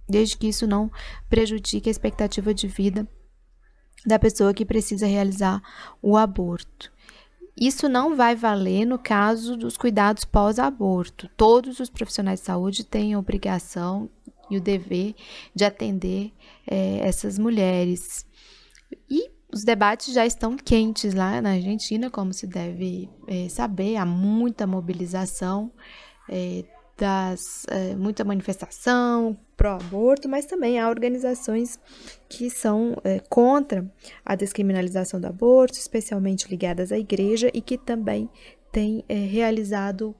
desde 0.07 0.37
que 0.37 0.47
isso 0.47 0.67
não 0.67 0.91
prejudique 1.29 1.89
a 1.89 1.91
expectativa 1.91 2.53
de 2.53 2.67
vida 2.67 3.07
da 4.05 4.17
pessoa 4.17 4.53
que 4.53 4.65
precisa 4.65 5.05
realizar 5.05 5.61
o 6.01 6.17
aborto. 6.17 6.91
Isso 7.59 7.89
não 7.89 8.15
vai 8.15 8.35
valer 8.35 8.85
no 8.85 8.97
caso 8.97 9.57
dos 9.57 9.75
cuidados 9.75 10.23
pós-aborto. 10.23 11.29
Todos 11.35 11.79
os 11.79 11.89
profissionais 11.89 12.39
de 12.39 12.45
saúde 12.45 12.85
têm 12.85 13.13
a 13.13 13.19
obrigação 13.19 14.09
e 14.49 14.57
o 14.57 14.61
dever 14.61 15.13
de 15.53 15.65
atender 15.65 16.31
é, 16.65 16.99
essas 16.99 17.37
mulheres. 17.37 18.25
E 19.09 19.29
os 19.51 19.63
debates 19.63 20.13
já 20.13 20.25
estão 20.25 20.55
quentes 20.55 21.13
lá 21.13 21.41
na 21.41 21.51
Argentina, 21.51 22.09
como 22.09 22.33
se 22.33 22.45
deve 22.45 23.09
é, 23.27 23.49
saber, 23.49 23.95
há 23.95 24.05
muita 24.05 24.67
mobilização, 24.67 25.71
é, 26.29 26.63
das, 26.95 27.65
é, 27.69 27.95
muita 27.95 28.23
manifestação 28.23 29.37
pró-aborto, 29.55 30.27
mas 30.27 30.45
também 30.45 30.79
há 30.79 30.89
organizações 30.89 31.79
que 32.27 32.49
são 32.49 32.97
é, 33.03 33.19
contra 33.29 33.89
a 34.23 34.35
descriminalização 34.35 35.19
do 35.19 35.27
aborto, 35.27 35.77
especialmente 35.77 36.49
ligadas 36.49 36.91
à 36.91 36.97
igreja, 36.97 37.49
e 37.53 37.61
que 37.61 37.77
também 37.77 38.29
têm 38.71 39.03
é, 39.07 39.15
realizado 39.15 40.15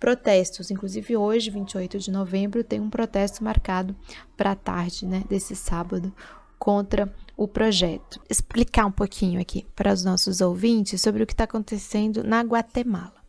protestos. 0.00 0.70
Inclusive, 0.70 1.16
hoje, 1.16 1.50
28 1.50 1.98
de 1.98 2.10
novembro, 2.10 2.64
tem 2.64 2.80
um 2.80 2.90
protesto 2.90 3.44
marcado 3.44 3.94
para 4.36 4.52
a 4.52 4.56
tarde 4.56 5.06
né, 5.06 5.22
desse 5.28 5.54
sábado 5.54 6.12
contra 6.58 7.12
o 7.42 7.48
projeto. 7.48 8.20
Explicar 8.30 8.86
um 8.86 8.92
pouquinho 8.92 9.40
aqui 9.40 9.66
para 9.74 9.92
os 9.92 10.04
nossos 10.04 10.40
ouvintes 10.40 11.00
sobre 11.00 11.22
o 11.22 11.26
que 11.26 11.32
está 11.32 11.44
acontecendo 11.44 12.22
na 12.22 12.40
Guatemala. 12.40 13.20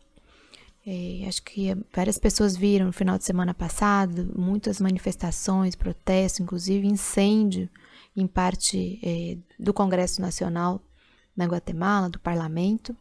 É, 0.86 1.24
acho 1.26 1.42
que 1.42 1.74
várias 1.94 2.18
pessoas 2.18 2.56
viram 2.56 2.86
no 2.86 2.92
final 2.92 3.18
de 3.18 3.24
semana 3.24 3.54
passado 3.54 4.32
muitas 4.36 4.80
manifestações, 4.80 5.74
protestos, 5.74 6.40
inclusive 6.40 6.86
incêndio 6.86 7.68
em 8.14 8.26
parte 8.26 9.00
é, 9.02 9.38
do 9.58 9.74
Congresso 9.74 10.20
Nacional 10.20 10.80
na 11.36 11.46
Guatemala, 11.46 12.08
do 12.08 12.20
parlamento. 12.20 12.96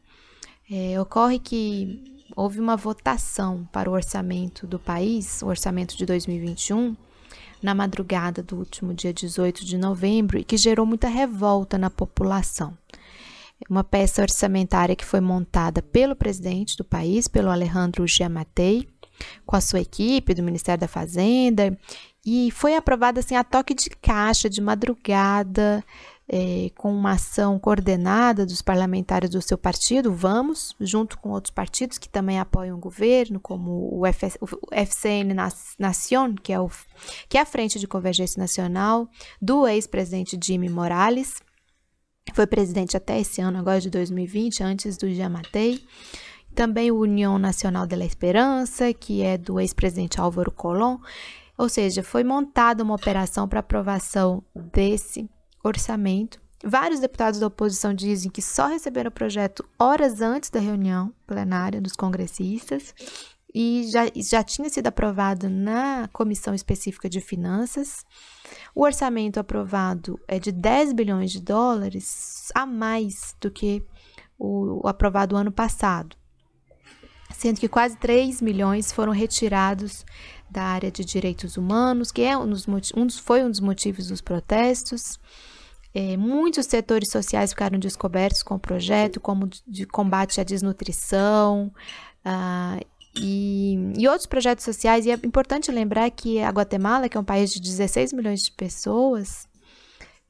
É, 0.72 1.00
ocorre 1.00 1.38
que 1.38 2.24
houve 2.36 2.60
uma 2.60 2.76
votação 2.76 3.68
para 3.72 3.90
o 3.90 3.94
orçamento 3.94 4.66
do 4.66 4.80
país, 4.80 5.44
o 5.44 5.48
orçamento 5.48 5.96
de 5.96 6.06
2021, 6.06 6.96
na 7.64 7.74
madrugada 7.74 8.44
do 8.44 8.58
último 8.58 8.94
dia 8.94 9.14
18 9.14 9.66
de 9.66 9.78
novembro 9.78 10.38
e 10.38 10.44
que 10.44 10.58
gerou 10.58 10.86
muita 10.86 11.08
revolta 11.08 11.78
na 11.78 11.90
população. 11.90 12.78
Uma 13.70 13.84
peça 13.84 14.22
orçamentária 14.22 14.96
que 14.96 15.06
foi 15.06 15.22
montada 15.22 15.82
pelo 15.82 16.16
presidente 16.16 16.76
do 16.76 16.84
país, 16.84 17.28
pelo 17.28 17.50
Alejandro 17.50 18.06
Giamatei, 18.06 18.88
com 19.46 19.56
a 19.56 19.62
sua 19.62 19.80
equipe 19.80 20.34
do 20.34 20.44
Ministério 20.44 20.82
da 20.82 20.88
Fazenda, 20.88 21.78
e 22.26 22.52
foi 22.52 22.76
aprovada 22.76 23.20
assim 23.20 23.36
a 23.36 23.44
toque 23.44 23.74
de 23.74 23.90
caixa 23.90 24.50
de 24.50 24.62
madrugada, 24.62 25.84
é, 26.28 26.70
com 26.76 26.94
uma 26.94 27.12
ação 27.12 27.60
coordenada 27.60 28.46
dos 28.46 28.62
parlamentares 28.62 29.30
do 29.30 29.42
seu 29.42 29.58
partido, 29.58 30.14
Vamos, 30.14 30.74
junto 30.80 31.18
com 31.18 31.30
outros 31.30 31.52
partidos 31.52 31.98
que 31.98 32.08
também 32.08 32.40
apoiam 32.40 32.78
o 32.78 32.82
governo, 32.82 33.40
como 33.40 33.90
o, 33.92 34.06
FS, 34.06 34.38
o 34.42 34.48
FCN 34.72 35.34
Nación, 35.78 36.36
que 36.36 36.54
é, 36.54 36.60
o, 36.60 36.70
que 37.28 37.38
é 37.38 37.42
a 37.42 37.46
Frente 37.46 37.80
de 37.80 37.88
Convergência 37.88 38.40
Nacional, 38.40 39.08
do 39.42 39.68
ex-presidente 39.68 40.40
Jimmy 40.42 40.70
Morales, 40.70 41.42
foi 42.34 42.48
presidente 42.48 42.96
até 42.96 43.20
esse 43.20 43.42
ano, 43.42 43.60
agora 43.60 43.82
de 43.82 43.90
2020, 43.90 44.64
antes 44.64 44.98
do 44.98 45.14
Jamatei. 45.14 45.84
Também 46.56 46.90
o 46.90 47.00
União 47.00 47.38
Nacional 47.38 47.86
da 47.86 47.98
Esperança, 48.06 48.94
que 48.94 49.22
é 49.22 49.38
do 49.38 49.60
ex-presidente 49.60 50.22
Álvaro 50.22 50.52
Colón. 50.52 51.00
Ou 51.58 51.68
seja, 51.68 52.02
foi 52.02 52.24
montada 52.24 52.84
uma 52.84 52.96
operação 52.96 53.48
para 53.48 53.60
aprovação 53.60 54.44
desse 54.56 55.30
orçamento. 55.64 56.42
Vários 56.64 57.00
deputados 57.00 57.40
da 57.40 57.48
oposição 57.48 57.94
dizem 57.94 58.32
que 58.32 58.42
só 58.42 58.68
receberam 58.68 59.10
o 59.10 59.14
projeto 59.14 59.66
horas 59.78 60.22
antes 60.22 60.50
da 60.50 60.60
reunião 60.60 61.14
plenária 61.28 61.82
dos 61.82 61.94
congressistas 61.94 62.94
e 63.54 63.86
já, 63.92 64.06
já 64.16 64.44
tinha 64.44 64.70
sido 64.70 64.88
aprovado 64.88 65.50
na 65.50 66.10
Comissão 66.12 66.56
Específica 66.56 67.08
de 67.08 67.22
Finanças. 67.22 68.04
O 68.74 68.84
orçamento 68.84 69.40
aprovado 69.40 70.20
é 70.28 70.40
de 70.40 70.52
10 70.52 70.94
bilhões 70.94 71.32
de 71.32 71.42
dólares, 71.42 72.52
a 72.56 72.66
mais 72.66 73.36
do 73.40 73.52
que 73.52 73.84
o, 74.40 74.86
o 74.86 74.88
aprovado 74.88 75.36
ano 75.36 75.52
passado, 75.52 76.16
sendo 77.32 77.60
que 77.60 77.68
quase 77.68 77.96
3 77.98 78.42
milhões 78.42 78.92
foram 78.92 79.12
retirados 79.12 80.04
da 80.54 80.64
área 80.64 80.92
de 80.92 81.04
direitos 81.04 81.58
humanos, 81.58 82.12
que 82.12 82.22
é 82.22 82.38
um 82.38 82.48
dos, 82.48 82.66
um 82.96 83.10
foi 83.10 83.44
um 83.44 83.50
dos 83.50 83.60
motivos 83.60 84.08
dos 84.08 84.22
protestos. 84.22 85.20
É, 85.94 86.18
muitos 86.18 86.66
setores 86.66 87.10
sociais 87.10 87.52
ficaram 87.52 87.78
descobertos 87.78 88.42
com 88.42 88.56
o 88.56 88.60
projeto, 88.60 89.20
como 89.20 89.48
de 89.68 89.86
combate 89.86 90.40
à 90.40 90.44
desnutrição 90.44 91.72
uh, 92.26 92.86
e, 93.16 93.78
e, 93.98 94.08
outros 94.08 94.26
projetos 94.26 94.64
sociais. 94.64 95.06
E 95.06 95.12
é 95.12 95.14
importante 95.24 95.72
lembrar 95.72 96.10
que 96.10 96.40
a 96.42 96.50
Guatemala, 96.50 97.08
que 97.08 97.18
é 97.18 97.20
um 97.20 97.24
país 97.24 97.52
de 97.52 97.62
16 97.62 98.14
milhões 98.14 98.42
de 98.42 98.52
pessoas, 98.52 99.48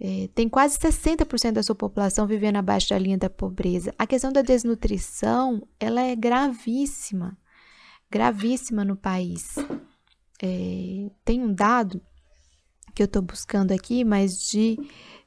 é, 0.02 0.28
tem 0.36 0.50
quase 0.50 0.78
60% 0.78 1.54
da 1.54 1.64
sua 1.64 1.76
população 1.76 2.28
vivendo 2.28 2.58
abaixo 2.58 2.90
da 2.90 3.00
linha 3.00 3.18
da 3.18 3.30
pobreza. 3.30 3.96
A 3.98 4.06
questão 4.06 4.34
da 4.34 4.42
desnutrição 4.42 5.66
ela 5.80 6.02
é 6.02 6.14
gravíssima, 6.14 7.38
gravíssima 8.12 8.84
no 8.84 8.98
país. 8.98 9.56
É, 10.42 11.10
tem 11.24 11.42
um 11.42 11.54
dado 11.54 12.02
que 12.94 13.02
eu 13.02 13.06
estou 13.06 13.22
buscando 13.22 13.72
aqui, 13.72 14.04
mas 14.04 14.50
de 14.50 14.78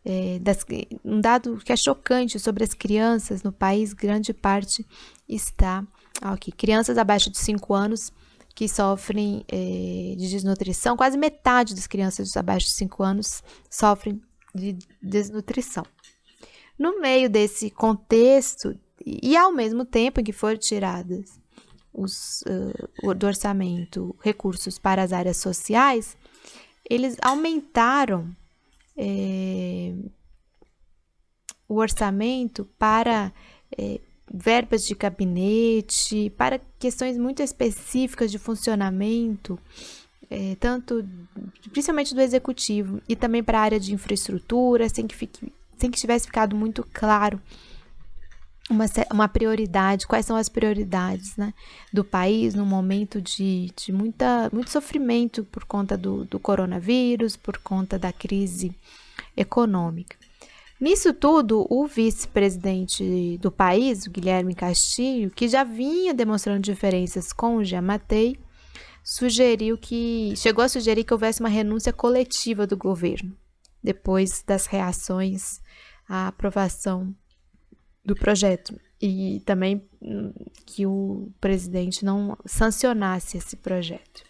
é, 0.04 0.38
das, 0.38 0.64
um 1.04 1.20
dado 1.20 1.56
que 1.58 1.72
é 1.72 1.76
chocante 1.76 2.38
sobre 2.38 2.62
as 2.62 2.72
crianças 2.72 3.42
no 3.42 3.50
país, 3.50 3.92
grande 3.92 4.32
parte 4.32 4.86
está 5.28 5.84
aqui. 6.22 6.52
Crianças 6.52 6.96
abaixo 6.96 7.30
de 7.30 7.38
5 7.38 7.75
anos 7.75 8.12
que 8.54 8.68
sofrem 8.68 9.44
é, 9.48 10.14
de 10.16 10.30
desnutrição, 10.30 10.96
quase 10.96 11.18
metade 11.18 11.75
das 11.75 11.86
crianças 11.86 12.36
abaixo 12.36 12.66
de 12.66 12.72
5 12.72 13.02
anos 13.02 13.42
sofrem 13.68 14.20
de 14.54 14.78
desnutrição. 15.02 15.84
No 16.78 17.00
meio 17.00 17.28
desse 17.28 17.68
contexto, 17.68 18.78
e 19.04 19.36
ao 19.36 19.52
mesmo 19.52 19.84
tempo 19.84 20.20
em 20.20 20.25
que 20.25 20.32
foram 20.32 20.56
tiradas 20.56 21.38
os, 21.96 22.42
uh, 22.42 23.14
do 23.14 23.26
orçamento 23.26 24.14
recursos 24.22 24.78
para 24.78 25.02
as 25.02 25.12
áreas 25.12 25.38
sociais, 25.38 26.16
eles 26.88 27.16
aumentaram 27.22 28.36
é, 28.96 29.94
o 31.68 31.76
orçamento 31.76 32.64
para 32.78 33.32
é, 33.76 33.98
verbas 34.32 34.86
de 34.86 34.94
gabinete, 34.94 36.30
para 36.36 36.60
questões 36.78 37.16
muito 37.16 37.42
específicas 37.42 38.30
de 38.30 38.38
funcionamento, 38.38 39.58
é, 40.30 40.54
tanto 40.60 41.04
principalmente 41.70 42.14
do 42.14 42.20
executivo 42.20 43.00
e 43.08 43.16
também 43.16 43.42
para 43.42 43.58
a 43.58 43.62
área 43.62 43.80
de 43.80 43.94
infraestrutura, 43.94 44.88
sem 44.88 45.06
que, 45.06 45.16
fique, 45.16 45.52
sem 45.78 45.90
que 45.90 45.98
tivesse 45.98 46.26
ficado 46.26 46.54
muito 46.54 46.86
claro 46.92 47.40
uma, 48.68 48.85
uma 49.12 49.28
prioridade, 49.28 50.06
quais 50.06 50.26
são 50.26 50.37
as 50.37 50.49
prioridades 50.49 51.37
né, 51.37 51.54
do 51.92 52.04
país 52.04 52.54
no 52.54 52.66
momento 52.66 53.20
de, 53.20 53.70
de 53.76 53.92
muita, 53.92 54.50
muito 54.52 54.70
sofrimento 54.70 55.44
por 55.44 55.64
conta 55.64 55.96
do, 55.96 56.25
do 56.25 56.38
coronavírus, 56.38 57.37
por 57.37 57.58
conta 57.58 57.99
da 57.99 58.12
crise 58.12 58.75
econômica. 59.37 60.16
Nisso 60.78 61.14
tudo, 61.14 61.66
o 61.70 61.87
vice-presidente 61.87 63.38
do 63.38 63.50
país, 63.50 64.04
o 64.04 64.11
Guilherme 64.11 64.54
Castilho, 64.54 65.30
que 65.30 65.49
já 65.49 65.64
vinha 65.64 66.12
demonstrando 66.12 66.61
diferenças 66.61 67.32
com 67.32 67.56
o 67.56 67.64
Giamatei, 67.64 68.38
sugeriu 69.02 69.78
que 69.78 70.35
chegou 70.37 70.62
a 70.62 70.68
sugerir 70.68 71.04
que 71.04 71.14
houvesse 71.14 71.40
uma 71.40 71.49
renúncia 71.49 71.92
coletiva 71.92 72.66
do 72.66 72.76
governo 72.76 73.35
depois 73.82 74.42
das 74.44 74.66
reações 74.66 75.61
à 76.08 76.26
aprovação 76.26 77.14
do 78.06 78.14
projeto 78.14 78.78
e 79.02 79.42
também 79.44 79.82
hum, 80.00 80.32
que 80.64 80.86
o 80.86 81.28
presidente 81.40 82.04
não 82.04 82.38
sancionasse 82.47 83.36
esse 83.36 83.56
projeto. 83.56 84.25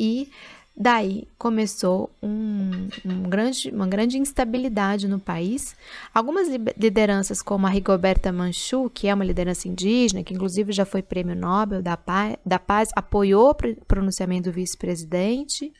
E 0.00 0.28
daí 0.76 1.28
começou 1.38 2.10
um, 2.20 2.88
um 3.04 3.22
grande, 3.22 3.70
uma 3.70 3.86
grande 3.86 4.18
instabilidade 4.18 5.06
no 5.06 5.20
país. 5.20 5.76
Algumas 6.12 6.48
lideranças, 6.76 7.40
como 7.40 7.66
a 7.66 7.70
Rigoberta 7.70 8.32
Manchu, 8.32 8.90
que 8.90 9.06
é 9.06 9.14
uma 9.14 9.24
liderança 9.24 9.68
indígena, 9.68 10.24
que 10.24 10.34
inclusive 10.34 10.72
já 10.72 10.84
foi 10.84 11.02
prêmio 11.02 11.36
Nobel 11.36 11.82
da 11.82 11.96
Paz, 11.96 12.36
da 12.44 12.58
Paz 12.58 12.88
apoiou 12.96 13.50
o 13.50 13.84
pronunciamento 13.84 14.50
do 14.50 14.54
vice-presidente. 14.54 15.72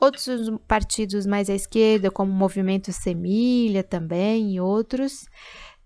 Outros 0.00 0.50
partidos 0.66 1.26
mais 1.26 1.50
à 1.50 1.54
esquerda, 1.54 2.10
como 2.10 2.32
o 2.32 2.34
Movimento 2.34 2.90
Semilha 2.90 3.82
também, 3.82 4.54
e 4.54 4.60
outros, 4.60 5.26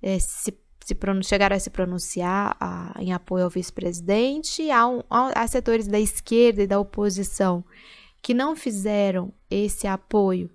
é, 0.00 0.18
se, 0.20 0.56
se 0.84 0.96
chegaram 1.24 1.56
a 1.56 1.58
se 1.58 1.68
pronunciar 1.68 2.56
a, 2.60 2.94
em 3.00 3.12
apoio 3.12 3.44
ao 3.44 3.50
vice-presidente. 3.50 4.70
Há, 4.70 4.86
um, 4.86 5.02
há 5.10 5.46
setores 5.48 5.88
da 5.88 5.98
esquerda 5.98 6.62
e 6.62 6.66
da 6.66 6.78
oposição 6.78 7.64
que 8.22 8.32
não 8.32 8.54
fizeram 8.54 9.34
esse 9.50 9.86
apoio 9.86 10.48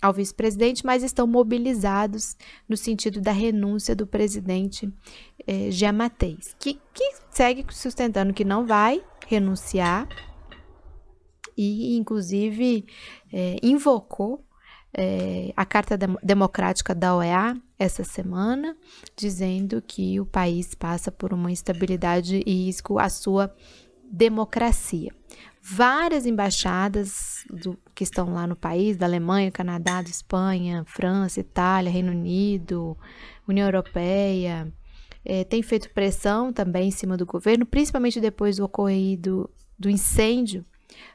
ao 0.00 0.12
vice-presidente, 0.12 0.84
mas 0.84 1.02
estão 1.02 1.26
mobilizados 1.26 2.36
no 2.68 2.76
sentido 2.76 3.20
da 3.20 3.32
renúncia 3.32 3.96
do 3.96 4.06
presidente 4.06 4.92
eh, 5.46 5.70
Giamateis, 5.70 6.54
que, 6.58 6.74
que 6.92 7.12
segue 7.30 7.64
sustentando 7.70 8.32
que 8.32 8.44
não 8.44 8.66
vai 8.66 9.02
renunciar 9.26 10.06
e, 11.56 11.96
inclusive, 11.96 12.86
é, 13.32 13.56
invocou 13.62 14.44
é, 14.96 15.52
a 15.56 15.64
Carta 15.64 15.98
Democrática 16.22 16.94
da 16.94 17.14
OEA 17.14 17.56
essa 17.78 18.02
semana, 18.02 18.74
dizendo 19.14 19.82
que 19.82 20.18
o 20.18 20.24
país 20.24 20.74
passa 20.74 21.12
por 21.12 21.32
uma 21.32 21.50
instabilidade 21.50 22.42
e 22.46 22.66
risco 22.66 22.98
à 22.98 23.08
sua 23.08 23.54
democracia. 24.10 25.12
Várias 25.60 26.24
embaixadas 26.24 27.44
do, 27.50 27.76
que 27.94 28.04
estão 28.04 28.32
lá 28.32 28.46
no 28.46 28.56
país, 28.56 28.96
da 28.96 29.04
Alemanha, 29.04 29.50
Canadá, 29.50 30.00
da 30.00 30.08
Espanha, 30.08 30.84
França, 30.86 31.40
Itália, 31.40 31.90
Reino 31.90 32.12
Unido, 32.12 32.96
União 33.46 33.66
Europeia, 33.66 34.72
é, 35.24 35.44
têm 35.44 35.62
feito 35.62 35.90
pressão 35.90 36.52
também 36.52 36.88
em 36.88 36.92
cima 36.92 37.16
do 37.16 37.26
governo, 37.26 37.66
principalmente 37.66 38.20
depois 38.20 38.56
do 38.56 38.64
ocorrido 38.64 39.50
do 39.78 39.90
incêndio 39.90 40.64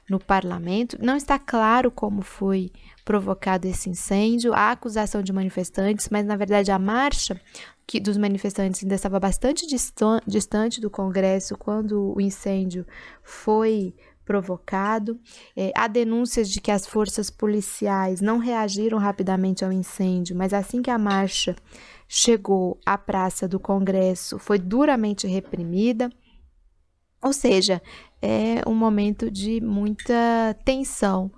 no 0.09 0.19
parlamento. 0.19 0.97
Não 1.01 1.15
está 1.15 1.39
claro 1.39 1.91
como 1.91 2.21
foi 2.21 2.71
provocado 3.03 3.67
esse 3.67 3.89
incêndio. 3.89 4.53
Há 4.53 4.71
acusação 4.71 5.21
de 5.21 5.33
manifestantes, 5.33 6.09
mas 6.09 6.25
na 6.25 6.35
verdade 6.35 6.71
a 6.71 6.79
marcha 6.79 7.39
que 7.87 7.99
dos 7.99 8.17
manifestantes 8.17 8.83
ainda 8.83 8.95
estava 8.95 9.19
bastante 9.19 9.65
distante 10.25 10.79
do 10.79 10.89
Congresso 10.89 11.57
quando 11.57 12.13
o 12.15 12.21
incêndio 12.21 12.85
foi 13.23 13.93
provocado. 14.23 15.19
É, 15.57 15.71
há 15.75 15.87
denúncias 15.87 16.49
de 16.49 16.61
que 16.61 16.71
as 16.71 16.85
forças 16.85 17.29
policiais 17.29 18.21
não 18.21 18.37
reagiram 18.37 18.97
rapidamente 18.97 19.65
ao 19.65 19.73
incêndio, 19.73 20.35
mas 20.37 20.53
assim 20.53 20.81
que 20.81 20.89
a 20.89 20.97
marcha 20.97 21.55
chegou 22.07 22.79
à 22.85 22.97
praça 22.97 23.47
do 23.47 23.59
Congresso, 23.59 24.37
foi 24.37 24.59
duramente 24.59 25.27
reprimida. 25.27 26.09
Ou 27.21 27.31
seja, 27.31 27.81
é 28.21 28.61
um 28.67 28.75
momento 28.75 29.31
de 29.31 29.59
muita 29.59 30.55
tensão 30.63 31.31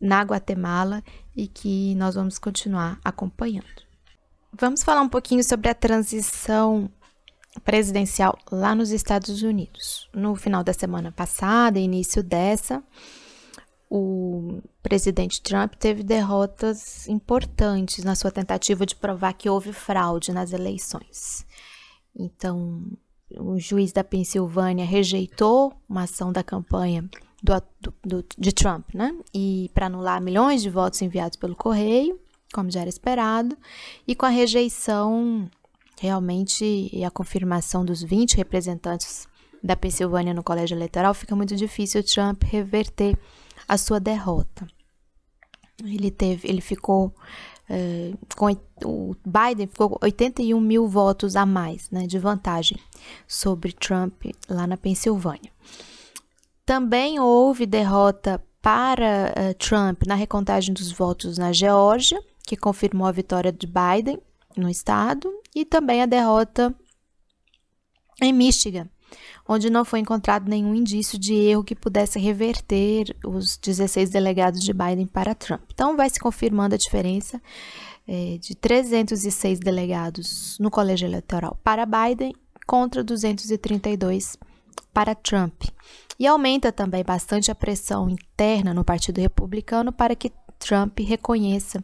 na 0.00 0.22
Guatemala 0.22 1.02
e 1.36 1.48
que 1.48 1.94
nós 1.96 2.14
vamos 2.14 2.38
continuar 2.38 3.00
acompanhando. 3.04 3.82
Vamos 4.52 4.82
falar 4.82 5.00
um 5.00 5.08
pouquinho 5.08 5.42
sobre 5.42 5.68
a 5.68 5.74
transição 5.74 6.90
presidencial 7.64 8.38
lá 8.50 8.74
nos 8.74 8.90
Estados 8.90 9.42
Unidos. 9.42 10.08
No 10.14 10.36
final 10.36 10.62
da 10.62 10.72
semana 10.72 11.10
passada, 11.10 11.78
início 11.78 12.22
dessa, 12.22 12.82
o 13.88 14.60
presidente 14.82 15.42
Trump 15.42 15.74
teve 15.74 16.02
derrotas 16.02 17.08
importantes 17.08 18.04
na 18.04 18.14
sua 18.14 18.30
tentativa 18.30 18.86
de 18.86 18.94
provar 18.94 19.32
que 19.32 19.50
houve 19.50 19.72
fraude 19.72 20.32
nas 20.32 20.52
eleições. 20.52 21.44
Então, 22.14 22.82
o 23.38 23.58
juiz 23.58 23.92
da 23.92 24.02
Pensilvânia 24.02 24.84
rejeitou 24.84 25.72
uma 25.88 26.02
ação 26.02 26.32
da 26.32 26.42
campanha 26.42 27.08
do, 27.42 27.62
do, 28.04 28.24
de 28.38 28.52
Trump, 28.52 28.94
né? 28.94 29.16
E 29.34 29.70
para 29.72 29.86
anular 29.86 30.20
milhões 30.20 30.62
de 30.62 30.70
votos 30.70 31.00
enviados 31.02 31.36
pelo 31.36 31.56
correio, 31.56 32.18
como 32.52 32.70
já 32.70 32.80
era 32.80 32.88
esperado, 32.88 33.56
e 34.06 34.14
com 34.14 34.26
a 34.26 34.30
rejeição 34.30 35.48
realmente 36.00 36.88
e 36.92 37.04
a 37.04 37.10
confirmação 37.10 37.84
dos 37.84 38.02
20 38.02 38.36
representantes 38.36 39.28
da 39.62 39.76
Pensilvânia 39.76 40.32
no 40.32 40.42
colégio 40.42 40.74
eleitoral, 40.74 41.12
fica 41.12 41.36
muito 41.36 41.54
difícil 41.54 42.02
Trump 42.02 42.42
reverter 42.44 43.18
a 43.68 43.76
sua 43.76 44.00
derrota. 44.00 44.66
Ele 45.84 46.10
teve, 46.10 46.48
ele 46.48 46.60
ficou 46.60 47.14
Uh, 47.70 48.18
com, 48.34 48.50
o 48.84 49.14
Biden 49.24 49.68
ficou 49.68 49.96
81 50.02 50.60
mil 50.60 50.88
votos 50.88 51.36
a 51.36 51.46
mais 51.46 51.88
né, 51.88 52.04
de 52.04 52.18
vantagem 52.18 52.76
sobre 53.28 53.72
Trump 53.72 54.24
lá 54.48 54.66
na 54.66 54.76
Pensilvânia. 54.76 55.52
Também 56.66 57.20
houve 57.20 57.66
derrota 57.66 58.42
para 58.60 59.32
uh, 59.36 59.54
Trump 59.54 60.02
na 60.04 60.16
recontagem 60.16 60.74
dos 60.74 60.90
votos 60.90 61.38
na 61.38 61.52
Geórgia, 61.52 62.20
que 62.44 62.56
confirmou 62.56 63.06
a 63.06 63.12
vitória 63.12 63.52
de 63.52 63.68
Biden 63.68 64.18
no 64.56 64.68
estado, 64.68 65.32
e 65.54 65.64
também 65.64 66.02
a 66.02 66.06
derrota 66.06 66.74
em 68.20 68.32
Michigan, 68.32 68.88
onde 69.52 69.68
não 69.68 69.84
foi 69.84 69.98
encontrado 69.98 70.48
nenhum 70.48 70.76
indício 70.76 71.18
de 71.18 71.34
erro 71.34 71.64
que 71.64 71.74
pudesse 71.74 72.20
reverter 72.20 73.16
os 73.24 73.56
16 73.56 74.08
delegados 74.08 74.62
de 74.62 74.72
Biden 74.72 75.06
para 75.06 75.34
Trump. 75.34 75.62
Então, 75.74 75.96
vai 75.96 76.08
se 76.08 76.20
confirmando 76.20 76.76
a 76.76 76.78
diferença 76.78 77.42
é, 78.06 78.38
de 78.38 78.54
306 78.54 79.58
delegados 79.58 80.56
no 80.60 80.70
colégio 80.70 81.08
eleitoral 81.08 81.58
para 81.64 81.84
Biden 81.84 82.32
contra 82.64 83.02
232 83.02 84.36
para 84.94 85.16
Trump. 85.16 85.64
E 86.16 86.28
aumenta 86.28 86.70
também 86.70 87.02
bastante 87.02 87.50
a 87.50 87.54
pressão 87.54 88.08
interna 88.08 88.72
no 88.72 88.84
Partido 88.84 89.20
Republicano 89.20 89.92
para 89.92 90.14
que 90.14 90.30
Trump 90.60 91.00
reconheça 91.00 91.82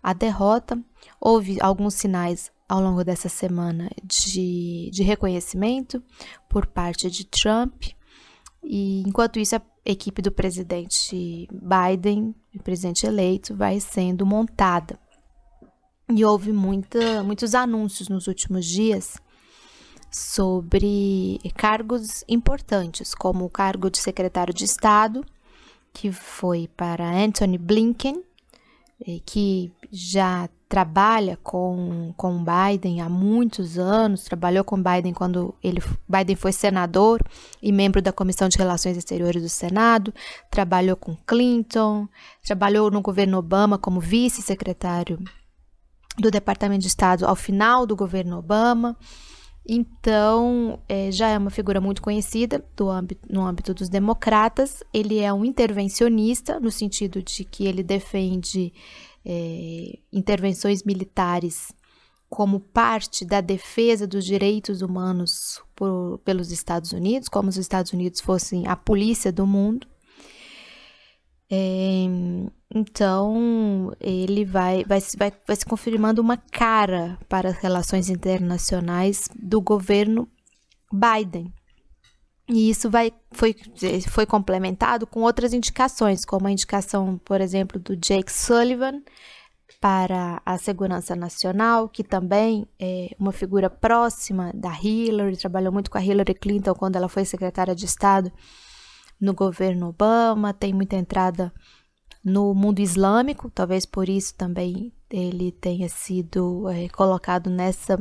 a 0.00 0.12
derrota. 0.12 0.78
Houve 1.20 1.58
alguns 1.60 1.94
sinais 1.94 2.52
ao 2.70 2.80
longo 2.80 3.02
dessa 3.02 3.28
semana 3.28 3.90
de, 4.04 4.90
de 4.92 5.02
reconhecimento 5.02 6.00
por 6.48 6.66
parte 6.66 7.10
de 7.10 7.26
Trump. 7.26 7.82
E 8.62 9.02
enquanto 9.04 9.40
isso, 9.40 9.56
a 9.56 9.62
equipe 9.84 10.22
do 10.22 10.30
presidente 10.30 11.48
Biden, 11.50 12.32
o 12.54 12.62
presidente 12.62 13.04
eleito, 13.04 13.56
vai 13.56 13.80
sendo 13.80 14.24
montada. 14.24 14.96
E 16.08 16.24
houve 16.24 16.52
muita, 16.52 17.24
muitos 17.24 17.56
anúncios 17.56 18.08
nos 18.08 18.28
últimos 18.28 18.64
dias 18.64 19.16
sobre 20.08 21.40
cargos 21.56 22.22
importantes, 22.28 23.16
como 23.16 23.46
o 23.46 23.50
cargo 23.50 23.90
de 23.90 23.98
secretário 23.98 24.54
de 24.54 24.64
Estado, 24.64 25.24
que 25.92 26.12
foi 26.12 26.68
para 26.76 27.10
Anthony 27.10 27.58
Blinken, 27.58 28.22
eh, 29.04 29.18
que 29.26 29.72
já 29.90 30.48
trabalha 30.70 31.36
com, 31.42 32.14
com 32.16 32.44
Biden 32.44 33.00
há 33.00 33.08
muitos 33.08 33.76
anos, 33.76 34.22
trabalhou 34.22 34.62
com 34.62 34.80
Biden 34.80 35.12
quando 35.12 35.52
ele, 35.60 35.82
Biden 36.08 36.36
foi 36.36 36.52
senador 36.52 37.20
e 37.60 37.72
membro 37.72 38.00
da 38.00 38.12
Comissão 38.12 38.48
de 38.48 38.56
Relações 38.56 38.96
Exteriores 38.96 39.42
do 39.42 39.48
Senado, 39.48 40.14
trabalhou 40.48 40.94
com 40.94 41.16
Clinton, 41.26 42.08
trabalhou 42.46 42.88
no 42.88 43.02
governo 43.02 43.36
Obama 43.36 43.78
como 43.78 43.98
vice-secretário 43.98 45.18
do 46.16 46.30
Departamento 46.30 46.82
de 46.82 46.86
Estado 46.86 47.26
ao 47.26 47.34
final 47.34 47.84
do 47.84 47.96
governo 47.96 48.38
Obama. 48.38 48.96
Então, 49.68 50.80
é, 50.88 51.10
já 51.10 51.28
é 51.28 51.36
uma 51.36 51.50
figura 51.50 51.80
muito 51.80 52.00
conhecida 52.00 52.64
âmbito, 52.80 53.26
no 53.28 53.44
âmbito 53.44 53.74
dos 53.74 53.88
democratas. 53.88 54.84
Ele 54.94 55.18
é 55.18 55.32
um 55.32 55.44
intervencionista, 55.44 56.60
no 56.60 56.70
sentido 56.70 57.20
de 57.20 57.44
que 57.44 57.66
ele 57.66 57.82
defende 57.82 58.72
é, 59.24 59.98
intervenções 60.12 60.82
militares 60.82 61.72
como 62.28 62.60
parte 62.60 63.24
da 63.24 63.40
defesa 63.40 64.06
dos 64.06 64.24
direitos 64.24 64.82
humanos 64.82 65.60
por, 65.74 66.18
pelos 66.24 66.52
Estados 66.52 66.92
Unidos, 66.92 67.28
como 67.28 67.48
os 67.48 67.56
Estados 67.56 67.92
Unidos 67.92 68.20
fossem 68.20 68.68
a 68.68 68.76
polícia 68.76 69.32
do 69.32 69.46
mundo. 69.46 69.86
É, 71.50 72.04
então, 72.72 73.92
ele 74.00 74.44
vai, 74.44 74.84
vai, 74.84 75.00
vai, 75.18 75.32
vai 75.44 75.56
se 75.56 75.66
confirmando 75.66 76.22
uma 76.22 76.36
cara 76.36 77.18
para 77.28 77.48
as 77.48 77.56
relações 77.56 78.08
internacionais 78.08 79.28
do 79.34 79.60
governo 79.60 80.28
Biden. 80.92 81.52
E 82.50 82.68
isso 82.68 82.90
vai, 82.90 83.12
foi, 83.30 83.54
foi 84.08 84.26
complementado 84.26 85.06
com 85.06 85.20
outras 85.20 85.52
indicações, 85.52 86.24
como 86.24 86.48
a 86.48 86.50
indicação, 86.50 87.16
por 87.24 87.40
exemplo, 87.40 87.78
do 87.78 87.96
Jake 87.96 88.32
Sullivan 88.32 89.02
para 89.80 90.42
a 90.44 90.58
segurança 90.58 91.14
nacional, 91.14 91.88
que 91.88 92.02
também 92.02 92.66
é 92.78 93.14
uma 93.18 93.30
figura 93.30 93.70
próxima 93.70 94.50
da 94.52 94.76
Hillary, 94.76 95.36
trabalhou 95.36 95.72
muito 95.72 95.90
com 95.90 95.96
a 95.96 96.04
Hillary 96.04 96.34
Clinton 96.34 96.74
quando 96.74 96.96
ela 96.96 97.08
foi 97.08 97.24
secretária 97.24 97.74
de 97.74 97.84
Estado 97.84 98.32
no 99.20 99.32
governo 99.32 99.88
Obama, 99.88 100.52
tem 100.52 100.74
muita 100.74 100.96
entrada 100.96 101.52
no 102.24 102.52
mundo 102.52 102.80
islâmico, 102.80 103.48
talvez 103.48 103.86
por 103.86 104.08
isso 104.08 104.34
também 104.34 104.92
ele 105.08 105.52
tenha 105.52 105.88
sido 105.88 106.68
é, 106.68 106.88
colocado 106.88 107.48
nessa 107.48 107.96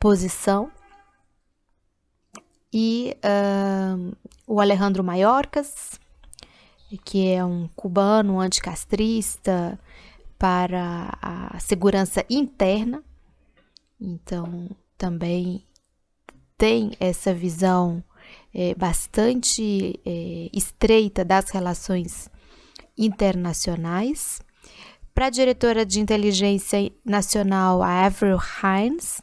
posição. 0.00 0.70
E 2.72 3.16
uh, 3.24 4.16
o 4.46 4.60
Alejandro 4.60 5.02
Mayorkas, 5.02 5.98
que 7.04 7.28
é 7.28 7.44
um 7.44 7.68
cubano 7.74 8.40
anticastrista 8.40 9.78
para 10.38 11.16
a 11.22 11.58
segurança 11.58 12.24
interna, 12.28 13.02
então 14.00 14.68
também 14.98 15.64
tem 16.58 16.92
essa 17.00 17.32
visão 17.32 18.02
é, 18.52 18.74
bastante 18.74 20.00
é, 20.04 20.48
estreita 20.52 21.24
das 21.24 21.50
relações 21.50 22.30
internacionais. 22.96 24.40
Para 25.14 25.26
a 25.26 25.30
diretora 25.30 25.84
de 25.84 26.00
inteligência 26.00 26.92
nacional, 27.04 27.82
a 27.82 28.06
Avril 28.06 28.38
Hines. 28.38 29.20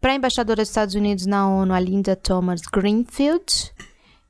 Para 0.00 0.12
a 0.12 0.14
embaixadora 0.14 0.62
dos 0.62 0.68
Estados 0.68 0.94
Unidos 0.94 1.26
na 1.26 1.48
ONU, 1.48 1.72
a 1.72 1.80
Linda 1.80 2.14
Thomas 2.14 2.62
Greenfield. 2.62 3.72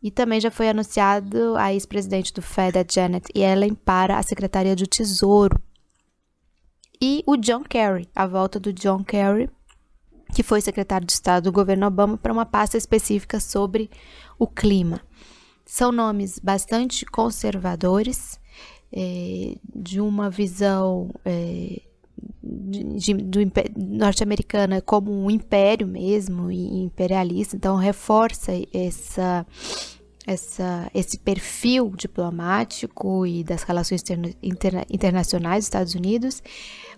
E 0.02 0.11
também 0.11 0.40
já 0.40 0.50
foi 0.50 0.68
anunciado 0.68 1.57
a 1.57 1.72
ex-presidente 1.72 2.33
do 2.33 2.40
FED, 2.40 2.78
a 2.78 2.85
Janet 2.88 3.26
Yellen, 3.37 3.74
para 3.74 4.16
a 4.16 4.22
Secretaria 4.22 4.76
do 4.76 4.87
Tesouro. 4.87 5.61
E 7.00 7.22
o 7.26 7.37
John 7.37 7.62
Kerry, 7.64 8.09
a 8.14 8.26
volta 8.26 8.61
do 8.61 8.72
John 8.72 9.02
Kerry 9.02 9.50
que 10.35 10.42
foi 10.42 10.61
secretário 10.61 11.07
de 11.07 11.12
Estado 11.12 11.44
do 11.44 11.52
governo 11.52 11.87
Obama, 11.87 12.16
para 12.16 12.33
uma 12.33 12.46
pasta 12.46 12.76
específica 12.76 13.40
sobre 13.40 13.90
o 14.38 14.46
clima. 14.46 15.00
São 15.64 15.92
nomes 15.92 16.38
bastante 16.38 17.04
conservadores, 17.07 18.38
é, 18.92 19.57
de 19.74 20.00
uma 20.00 20.31
visão 20.31 21.11
é, 21.24 21.83
de, 22.42 23.12
de, 23.12 23.52
norte-americana 23.76 24.81
como 24.81 25.12
um 25.12 25.31
império 25.31 25.87
mesmo, 25.87 26.50
e 26.50 26.83
imperialista, 26.83 27.57
então 27.57 27.76
reforça 27.76 28.52
essa, 28.72 29.46
essa, 30.26 30.90
esse 30.94 31.18
perfil 31.18 31.92
diplomático 31.96 33.26
e 33.26 33.42
das 33.44 33.62
relações 33.62 34.02
interna, 34.42 34.85
internacionais 34.90 35.59
dos 35.64 35.66
Estados 35.66 35.94
Unidos. 35.94 36.42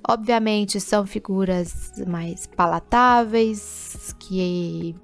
Obviamente 0.06 0.80
são 0.80 1.06
figuras 1.06 1.92
mais 2.06 2.46
palatáveis, 2.46 4.14
que 4.18 4.94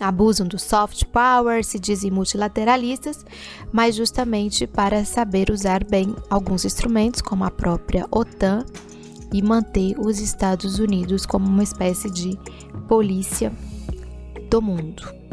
abusam 0.00 0.46
do 0.46 0.58
soft 0.58 1.04
power, 1.06 1.64
se 1.64 1.78
dizem 1.78 2.10
multilateralistas, 2.10 3.24
mas 3.72 3.94
justamente 3.94 4.66
para 4.66 5.04
saber 5.04 5.50
usar 5.50 5.84
bem 5.84 6.14
alguns 6.28 6.64
instrumentos, 6.64 7.22
como 7.22 7.44
a 7.44 7.50
própria 7.50 8.06
OTAN, 8.10 8.64
e 9.32 9.42
manter 9.42 9.98
os 9.98 10.20
Estados 10.20 10.78
Unidos 10.78 11.26
como 11.26 11.46
uma 11.46 11.62
espécie 11.62 12.10
de 12.10 12.38
polícia 12.88 13.52
do 14.50 14.60
mundo. 14.60 15.24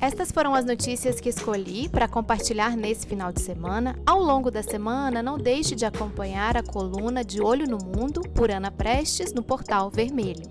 Estas 0.00 0.32
foram 0.32 0.52
as 0.52 0.64
notícias 0.64 1.20
que 1.20 1.28
escolhi 1.28 1.88
para 1.88 2.08
compartilhar 2.08 2.76
nesse 2.76 3.06
final 3.06 3.32
de 3.32 3.40
semana. 3.40 3.96
Ao 4.04 4.20
longo 4.20 4.50
da 4.50 4.60
semana, 4.60 5.22
não 5.22 5.38
deixe 5.38 5.76
de 5.76 5.84
acompanhar 5.84 6.56
a 6.56 6.62
coluna 6.62 7.24
De 7.24 7.40
Olho 7.40 7.68
no 7.68 7.78
Mundo 7.78 8.20
por 8.34 8.50
Ana 8.50 8.72
Prestes 8.72 9.32
no 9.32 9.44
portal 9.44 9.90
Vermelho. 9.90 10.42